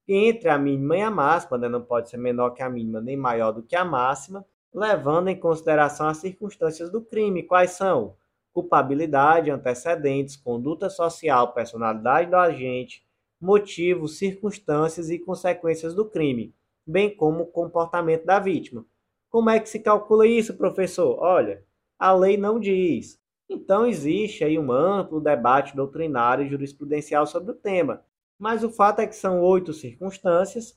entre 0.06 0.50
a 0.50 0.58
mínima 0.58 0.96
e 0.98 1.00
a 1.00 1.10
máxima, 1.10 1.56
né? 1.56 1.68
não 1.68 1.80
pode 1.82 2.10
ser 2.10 2.18
menor 2.18 2.50
que 2.50 2.62
a 2.62 2.68
mínima 2.68 3.00
nem 3.00 3.16
maior 3.16 3.52
do 3.52 3.62
que 3.62 3.74
a 3.74 3.84
máxima, 3.84 4.44
levando 4.74 5.28
em 5.28 5.38
consideração 5.38 6.06
as 6.08 6.18
circunstâncias 6.18 6.90
do 6.90 7.00
crime. 7.00 7.42
Quais 7.44 7.70
são? 7.70 8.16
Culpabilidade, 8.52 9.50
antecedentes, 9.50 10.36
conduta 10.36 10.90
social, 10.90 11.54
personalidade 11.54 12.30
do 12.30 12.36
agente, 12.36 13.02
motivos, 13.40 14.18
circunstâncias 14.18 15.08
e 15.08 15.18
consequências 15.18 15.94
do 15.94 16.04
crime 16.04 16.54
bem 16.86 17.14
como 17.14 17.44
o 17.44 17.46
comportamento 17.46 18.24
da 18.24 18.38
vítima. 18.38 18.84
Como 19.30 19.48
é 19.48 19.58
que 19.58 19.68
se 19.68 19.80
calcula 19.80 20.26
isso, 20.26 20.56
professor? 20.56 21.18
Olha, 21.18 21.64
a 21.98 22.12
lei 22.12 22.36
não 22.36 22.60
diz. 22.60 23.18
Então 23.48 23.86
existe 23.86 24.44
aí 24.44 24.58
um 24.58 24.70
amplo 24.70 25.20
debate 25.20 25.74
doutrinário 25.76 26.44
e 26.44 26.48
jurisprudencial 26.48 27.26
sobre 27.26 27.52
o 27.52 27.54
tema. 27.54 28.04
Mas 28.38 28.64
o 28.64 28.70
fato 28.70 29.00
é 29.00 29.06
que 29.06 29.14
são 29.14 29.40
oito 29.40 29.72
circunstâncias. 29.72 30.76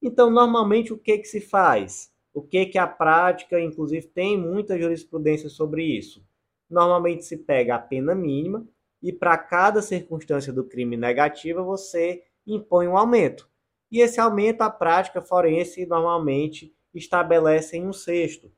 Então, 0.00 0.30
normalmente, 0.30 0.92
o 0.92 0.98
que, 0.98 1.18
que 1.18 1.26
se 1.26 1.40
faz? 1.40 2.10
O 2.32 2.40
que, 2.40 2.66
que 2.66 2.78
a 2.78 2.86
prática, 2.86 3.60
inclusive, 3.60 4.06
tem 4.06 4.38
muita 4.38 4.78
jurisprudência 4.78 5.48
sobre 5.48 5.82
isso? 5.82 6.24
Normalmente 6.70 7.24
se 7.24 7.36
pega 7.36 7.74
a 7.74 7.78
pena 7.78 8.14
mínima 8.14 8.66
e 9.02 9.12
para 9.12 9.36
cada 9.36 9.82
circunstância 9.82 10.52
do 10.52 10.64
crime 10.64 10.96
negativa 10.96 11.62
você 11.62 12.22
impõe 12.46 12.86
um 12.86 12.96
aumento 12.96 13.49
e 13.90 14.00
esse 14.00 14.20
aumento 14.20 14.62
a 14.62 14.70
prática 14.70 15.20
forense 15.20 15.86
normalmente 15.86 16.74
estabelece 16.94 17.76
em 17.76 17.86
um 17.86 17.92
sexto, 17.92 18.50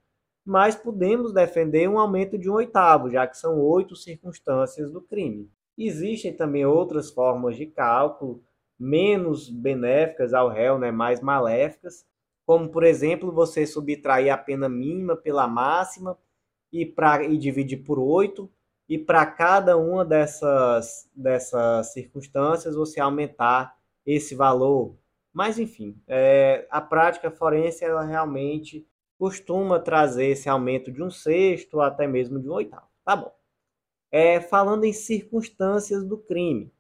mas 0.45 0.75
podemos 0.75 1.33
defender 1.33 1.89
um 1.89 1.99
aumento 1.99 2.37
de 2.39 2.51
um 2.51 2.55
oitavo, 2.55 3.11
já 3.11 3.27
que 3.27 3.37
são 3.37 3.61
oito 3.61 3.95
circunstâncias 3.95 4.91
do 4.91 5.01
crime. 5.01 5.49
Existem 5.77 6.33
também 6.33 6.67
outras 6.67 7.11
formas 7.11 7.57
de 7.57 7.67
cálculo 7.67 8.43
menos 8.79 9.49
benéficas 9.49 10.35
ao 10.35 10.49
réu, 10.49 10.79
né, 10.79 10.91
mais 10.91 11.21
maléficas, 11.21 12.05
como 12.45 12.69
por 12.69 12.83
exemplo 12.83 13.31
você 13.33 13.67
subtrair 13.67 14.33
a 14.33 14.37
pena 14.37 14.69
mínima 14.69 15.17
pela 15.17 15.47
máxima 15.47 16.19
e, 16.73 16.85
pra, 16.85 17.23
e 17.25 17.39
dividir 17.39 17.85
por 17.85 17.99
8, 17.99 18.51
e 18.89 18.99
para 18.99 19.25
cada 19.25 19.77
uma 19.77 20.05
dessas, 20.05 21.09
dessas 21.15 21.93
circunstâncias 21.93 22.75
você 22.75 23.01
aumentar 23.01 23.75
esse 24.05 24.35
valor. 24.35 24.97
Mas 25.33 25.59
enfim, 25.59 26.01
é, 26.07 26.67
a 26.71 26.81
prática 26.81 27.31
forense 27.31 27.85
ela 27.85 28.05
realmente 28.05 28.87
costuma 29.19 29.79
trazer 29.79 30.27
esse 30.27 30.49
aumento 30.49 30.91
de 30.91 31.03
um 31.03 31.11
sexto 31.11 31.81
até 31.81 32.07
mesmo 32.07 32.41
de 32.41 32.49
um 32.49 32.53
oitavo. 32.53 32.87
Tá 33.05 33.17
bom. 33.17 33.33
É, 34.11 34.41
falando 34.41 34.85
em 34.85 34.93
circunstâncias 34.93 36.05
do 36.05 36.19
crime. 36.19 36.73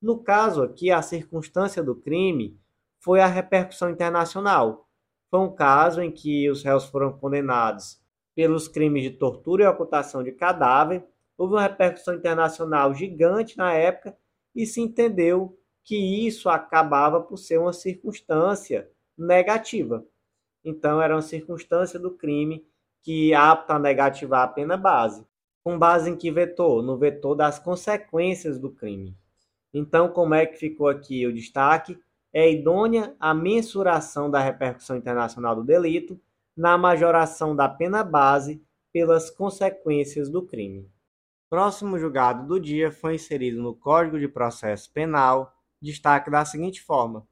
No 0.00 0.22
caso 0.22 0.62
aqui, 0.62 0.90
a 0.90 1.02
circunstância 1.02 1.82
do 1.82 1.94
crime 1.94 2.58
foi 3.00 3.20
a 3.20 3.26
repercussão 3.26 3.90
internacional. 3.90 4.88
Foi 5.30 5.40
um 5.40 5.54
caso 5.54 6.00
em 6.00 6.10
que 6.10 6.48
os 6.48 6.62
réus 6.62 6.86
foram 6.86 7.12
condenados 7.12 8.00
pelos 8.34 8.66
crimes 8.66 9.02
de 9.02 9.10
tortura 9.10 9.64
e 9.64 9.66
ocultação 9.66 10.22
de 10.22 10.32
cadáver. 10.32 11.04
Houve 11.36 11.54
uma 11.54 11.62
repercussão 11.62 12.14
internacional 12.14 12.94
gigante 12.94 13.58
na 13.58 13.74
época 13.74 14.16
e 14.54 14.64
se 14.64 14.80
entendeu 14.80 15.59
que 15.84 16.26
isso 16.26 16.48
acabava 16.48 17.20
por 17.20 17.36
ser 17.36 17.58
uma 17.58 17.72
circunstância 17.72 18.88
negativa. 19.16 20.04
Então, 20.64 21.00
era 21.00 21.14
uma 21.14 21.22
circunstância 21.22 21.98
do 21.98 22.10
crime 22.10 22.66
que 23.02 23.32
apta 23.34 23.74
a 23.74 23.78
negativar 23.78 24.42
a 24.42 24.48
pena 24.48 24.76
base. 24.76 25.26
Com 25.62 25.78
base 25.78 26.10
em 26.10 26.16
que 26.16 26.30
vetou? 26.30 26.82
No 26.82 26.96
vetor 26.96 27.34
das 27.34 27.58
consequências 27.58 28.58
do 28.58 28.70
crime. 28.70 29.16
Então, 29.72 30.08
como 30.08 30.34
é 30.34 30.46
que 30.46 30.58
ficou 30.58 30.88
aqui 30.88 31.26
o 31.26 31.32
destaque? 31.32 31.98
É 32.32 32.50
idônea 32.50 33.14
a 33.18 33.34
mensuração 33.34 34.30
da 34.30 34.40
repercussão 34.40 34.96
internacional 34.96 35.54
do 35.56 35.64
delito 35.64 36.20
na 36.56 36.76
majoração 36.76 37.54
da 37.54 37.68
pena 37.68 38.04
base 38.04 38.62
pelas 38.92 39.30
consequências 39.30 40.28
do 40.28 40.42
crime. 40.42 40.88
Próximo 41.48 41.98
julgado 41.98 42.46
do 42.46 42.60
dia 42.60 42.92
foi 42.92 43.14
inserido 43.16 43.60
no 43.60 43.74
Código 43.74 44.18
de 44.18 44.28
Processo 44.28 44.92
Penal 44.92 45.52
destaque 45.80 46.30
da 46.30 46.44
seguinte 46.44 46.82
forma: 46.82 47.26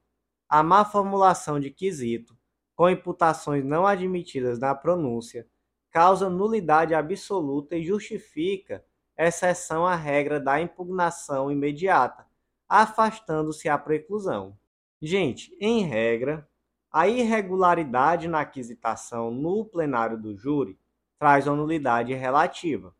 a 0.47 0.63
má 0.63 0.83
formulação 0.83 1.59
de 1.59 1.69
quesito 1.69 2.37
com 2.75 2.89
imputações 2.89 3.63
não 3.63 3.85
admitidas 3.85 4.57
na 4.57 4.73
pronúncia 4.73 5.47
causa 5.91 6.29
nulidade 6.29 6.93
absoluta 6.93 7.75
e 7.75 7.83
justifica 7.83 8.85
exceção 9.17 9.85
à 9.85 9.95
regra 9.95 10.39
da 10.39 10.61
impugnação 10.61 11.51
imediata, 11.51 12.25
afastando-se 12.67 13.67
a 13.67 13.77
preclusão. 13.77 14.57
Gente, 15.01 15.55
em 15.59 15.83
regra, 15.83 16.47
a 16.91 17.07
irregularidade 17.07 18.27
na 18.27 18.41
aquisitação 18.41 19.29
no 19.29 19.65
plenário 19.65 20.17
do 20.17 20.35
júri 20.35 20.79
traz 21.19 21.47
uma 21.47 21.55
nulidade 21.55 22.13
relativa. 22.13 22.95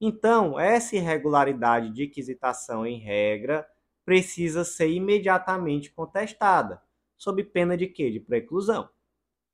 Então, 0.00 0.58
essa 0.60 0.96
irregularidade 0.96 1.90
de 1.90 2.06
quisitação 2.06 2.86
em 2.86 2.98
regra 2.98 3.66
precisa 4.04 4.64
ser 4.64 4.88
imediatamente 4.88 5.90
contestada, 5.90 6.82
sob 7.16 7.42
pena 7.44 7.76
de 7.76 7.86
quê? 7.86 8.10
De 8.10 8.20
preclusão. 8.20 8.88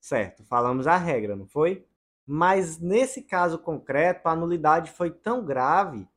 Certo, 0.01 0.45
falamos 0.45 0.87
a 0.87 0.97
regra, 0.97 1.37
não 1.37 1.47
foi? 1.47 1.87
Mas 2.27 2.79
nesse 2.79 3.23
caso 3.23 3.59
concreto, 3.59 4.29
a 4.29 4.37
nulidade 4.37 4.91
foi 4.91 5.11
tão 5.11 5.45
grave 5.45 6.09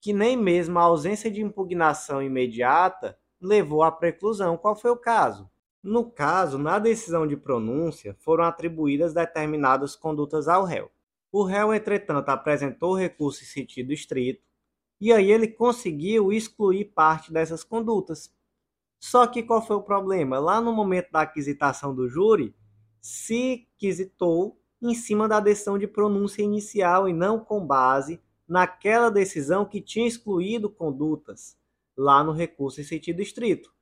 que 0.00 0.12
nem 0.12 0.36
mesmo 0.36 0.78
a 0.78 0.82
ausência 0.82 1.30
de 1.30 1.40
impugnação 1.40 2.22
imediata 2.22 3.18
levou 3.40 3.82
à 3.82 3.90
preclusão. 3.90 4.56
Qual 4.56 4.76
foi 4.76 4.90
o 4.90 4.96
caso? 4.96 5.50
No 5.82 6.10
caso, 6.10 6.58
na 6.58 6.78
decisão 6.78 7.26
de 7.26 7.36
pronúncia, 7.36 8.16
foram 8.20 8.44
atribuídas 8.44 9.12
determinadas 9.12 9.96
condutas 9.96 10.48
ao 10.48 10.64
réu. 10.64 10.90
O 11.32 11.42
réu, 11.42 11.74
entretanto, 11.74 12.28
apresentou 12.28 12.94
recurso 12.94 13.42
em 13.42 13.46
sentido 13.46 13.92
estrito, 13.92 14.42
e 15.00 15.12
aí 15.12 15.30
ele 15.30 15.48
conseguiu 15.48 16.32
excluir 16.32 16.86
parte 16.86 17.32
dessas 17.32 17.62
condutas. 17.64 18.32
Só 19.00 19.26
que 19.26 19.42
qual 19.42 19.60
foi 19.60 19.76
o 19.76 19.82
problema? 19.82 20.38
Lá 20.38 20.60
no 20.60 20.72
momento 20.72 21.10
da 21.12 21.22
aquisitação 21.22 21.94
do 21.94 22.08
júri, 22.08 22.54
se 23.00 23.68
quisitou 23.76 24.58
em 24.80 24.94
cima 24.94 25.28
da 25.28 25.40
decisão 25.40 25.78
de 25.78 25.86
pronúncia 25.86 26.42
inicial 26.42 27.08
e 27.08 27.12
não 27.12 27.38
com 27.38 27.66
base 27.66 28.20
naquela 28.48 29.10
decisão 29.10 29.64
que 29.64 29.80
tinha 29.80 30.06
excluído 30.06 30.70
condutas 30.70 31.56
lá 31.96 32.22
no 32.24 32.32
recurso 32.32 32.80
em 32.80 32.84
sentido 32.84 33.20
estrito. 33.20 33.72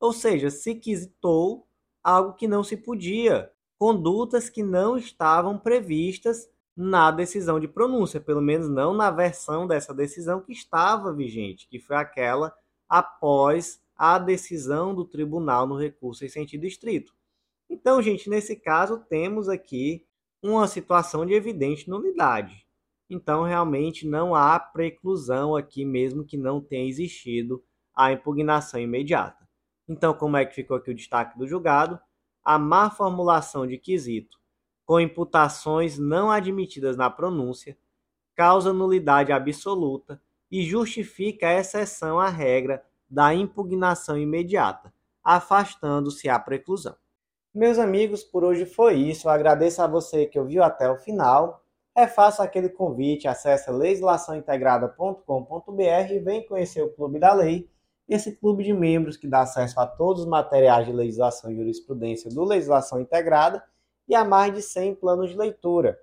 Ou 0.00 0.12
seja, 0.12 0.50
se 0.50 0.74
quisitou 0.74 1.66
algo 2.02 2.34
que 2.34 2.46
não 2.46 2.62
se 2.62 2.76
podia, 2.76 3.50
condutas 3.78 4.50
que 4.50 4.62
não 4.62 4.96
estavam 4.96 5.58
previstas 5.58 6.48
na 6.76 7.10
decisão 7.10 7.60
de 7.60 7.68
pronúncia, 7.68 8.20
pelo 8.20 8.40
menos 8.40 8.68
não 8.68 8.94
na 8.94 9.10
versão 9.10 9.66
dessa 9.66 9.94
decisão 9.94 10.40
que 10.40 10.52
estava 10.52 11.12
vigente, 11.12 11.68
que 11.68 11.78
foi 11.78 11.96
aquela 11.96 12.54
após 12.88 13.80
a 13.96 14.18
decisão 14.18 14.94
do 14.94 15.04
tribunal 15.04 15.66
no 15.66 15.78
recurso 15.78 16.24
em 16.24 16.28
sentido 16.28 16.66
estrito. 16.66 17.14
Então, 17.70 18.02
gente, 18.02 18.28
nesse 18.28 18.56
caso 18.56 18.98
temos 19.08 19.48
aqui 19.48 20.04
uma 20.42 20.66
situação 20.66 21.24
de 21.24 21.32
evidente 21.32 21.88
nulidade. 21.88 22.66
Então, 23.08 23.44
realmente 23.44 24.06
não 24.06 24.34
há 24.34 24.58
preclusão 24.58 25.54
aqui, 25.54 25.84
mesmo 25.84 26.24
que 26.24 26.36
não 26.36 26.60
tenha 26.60 26.88
existido 26.88 27.62
a 27.94 28.12
impugnação 28.12 28.80
imediata. 28.80 29.48
Então, 29.88 30.12
como 30.12 30.36
é 30.36 30.44
que 30.44 30.54
ficou 30.54 30.76
aqui 30.76 30.90
o 30.90 30.94
destaque 30.94 31.38
do 31.38 31.46
julgado? 31.46 32.00
A 32.42 32.58
má 32.58 32.90
formulação 32.90 33.66
de 33.66 33.78
quesito 33.78 34.38
com 34.84 35.00
imputações 35.00 35.98
não 35.98 36.30
admitidas 36.30 36.96
na 36.96 37.10
pronúncia 37.10 37.76
causa 38.34 38.72
nulidade 38.72 39.32
absoluta 39.32 40.20
e 40.50 40.62
justifica 40.62 41.48
a 41.48 41.54
exceção 41.54 42.18
à 42.18 42.28
regra 42.28 42.82
da 43.08 43.32
impugnação 43.34 44.18
imediata, 44.18 44.92
afastando-se 45.22 46.28
a 46.28 46.36
preclusão. 46.38 46.96
Meus 47.54 47.78
amigos, 47.78 48.24
por 48.24 48.42
hoje 48.42 48.66
foi 48.66 48.94
isso. 48.94 49.28
Eu 49.28 49.32
agradeço 49.32 49.80
a 49.80 49.86
você 49.86 50.26
que 50.26 50.36
ouviu 50.38 50.64
até 50.64 50.90
o 50.90 50.96
final. 50.96 51.62
Refaça 51.96 52.42
aquele 52.42 52.68
convite, 52.68 53.28
acesse 53.28 53.70
legislaçãointegrada.com.br 53.70 56.12
e 56.12 56.18
vem 56.18 56.44
conhecer 56.44 56.82
o 56.82 56.92
Clube 56.92 57.20
da 57.20 57.32
Lei, 57.32 57.70
esse 58.08 58.32
clube 58.32 58.64
de 58.64 58.72
membros 58.72 59.16
que 59.16 59.28
dá 59.28 59.42
acesso 59.42 59.78
a 59.78 59.86
todos 59.86 60.22
os 60.22 60.28
materiais 60.28 60.86
de 60.86 60.92
legislação 60.92 61.52
e 61.52 61.56
jurisprudência 61.56 62.28
do 62.28 62.42
Legislação 62.42 63.00
Integrada 63.00 63.62
e 64.08 64.14
a 64.14 64.24
mais 64.24 64.54
de 64.54 64.62
100 64.62 64.96
planos 64.96 65.30
de 65.30 65.36
leitura. 65.36 65.98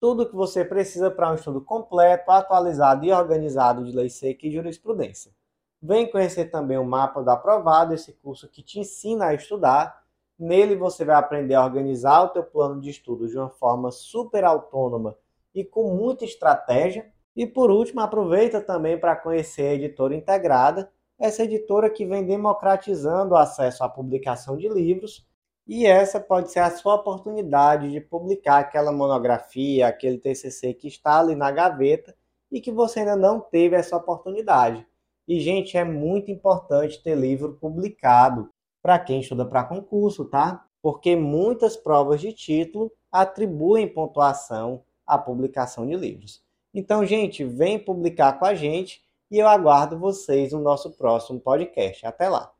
Tudo 0.00 0.22
o 0.22 0.28
que 0.28 0.34
você 0.34 0.64
precisa 0.64 1.10
para 1.10 1.30
um 1.30 1.34
estudo 1.34 1.60
completo, 1.60 2.30
atualizado 2.30 3.04
e 3.04 3.12
organizado 3.12 3.84
de 3.84 3.92
lei 3.92 4.10
seca 4.10 4.46
e 4.46 4.52
jurisprudência. 4.52 5.32
Vem 5.82 6.10
conhecer 6.10 6.46
também 6.46 6.78
o 6.78 6.84
mapa 6.84 7.22
do 7.22 7.30
aprovado, 7.30 7.94
esse 7.94 8.12
curso 8.12 8.48
que 8.48 8.62
te 8.62 8.80
ensina 8.80 9.26
a 9.26 9.34
estudar 9.34 10.04
Nele 10.38 10.74
você 10.74 11.04
vai 11.04 11.14
aprender 11.14 11.54
a 11.54 11.64
organizar 11.64 12.22
o 12.22 12.28
teu 12.28 12.42
plano 12.42 12.80
de 12.80 12.90
estudo 12.90 13.28
de 13.28 13.38
uma 13.38 13.50
forma 13.50 13.90
super 13.92 14.44
autônoma 14.44 15.16
e 15.54 15.64
com 15.64 15.94
muita 15.94 16.24
estratégia. 16.24 17.08
E 17.36 17.46
por 17.46 17.70
último, 17.70 18.00
aproveita 18.00 18.60
também 18.60 18.98
para 18.98 19.16
conhecer 19.16 19.68
a 19.68 19.74
editora 19.74 20.14
integrada, 20.14 20.90
essa 21.18 21.44
editora 21.44 21.88
que 21.88 22.04
vem 22.04 22.24
democratizando 22.24 23.34
o 23.34 23.36
acesso 23.36 23.84
à 23.84 23.88
publicação 23.88 24.56
de 24.56 24.68
livros. 24.68 25.26
E 25.66 25.86
essa 25.86 26.20
pode 26.20 26.52
ser 26.52 26.60
a 26.60 26.70
sua 26.70 26.94
oportunidade 26.94 27.90
de 27.90 28.00
publicar 28.00 28.58
aquela 28.58 28.92
monografia, 28.92 29.88
aquele 29.88 30.18
TCC 30.18 30.74
que 30.74 30.88
está 30.88 31.20
ali 31.20 31.34
na 31.34 31.50
gaveta 31.50 32.14
e 32.52 32.60
que 32.60 32.70
você 32.70 33.00
ainda 33.00 33.16
não 33.16 33.40
teve 33.40 33.74
essa 33.74 33.96
oportunidade. 33.96 34.86
E, 35.26 35.40
gente, 35.40 35.78
é 35.78 35.84
muito 35.84 36.30
importante 36.30 37.02
ter 37.02 37.14
livro 37.14 37.54
publicado 37.54 38.50
para 38.82 38.98
quem 38.98 39.20
estuda 39.20 39.46
para 39.46 39.64
concurso, 39.64 40.26
tá? 40.26 40.66
Porque 40.82 41.16
muitas 41.16 41.76
provas 41.76 42.20
de 42.20 42.32
título 42.34 42.92
atribuem 43.10 43.88
pontuação 43.88 44.84
à 45.06 45.16
publicação 45.16 45.86
de 45.86 45.96
livros. 45.96 46.42
Então, 46.74 47.06
gente, 47.06 47.42
vem 47.42 47.78
publicar 47.78 48.34
com 48.38 48.44
a 48.44 48.54
gente 48.54 49.02
e 49.30 49.38
eu 49.38 49.48
aguardo 49.48 49.98
vocês 49.98 50.52
no 50.52 50.60
nosso 50.60 50.90
próximo 50.90 51.40
podcast. 51.40 52.04
Até 52.04 52.28
lá! 52.28 52.53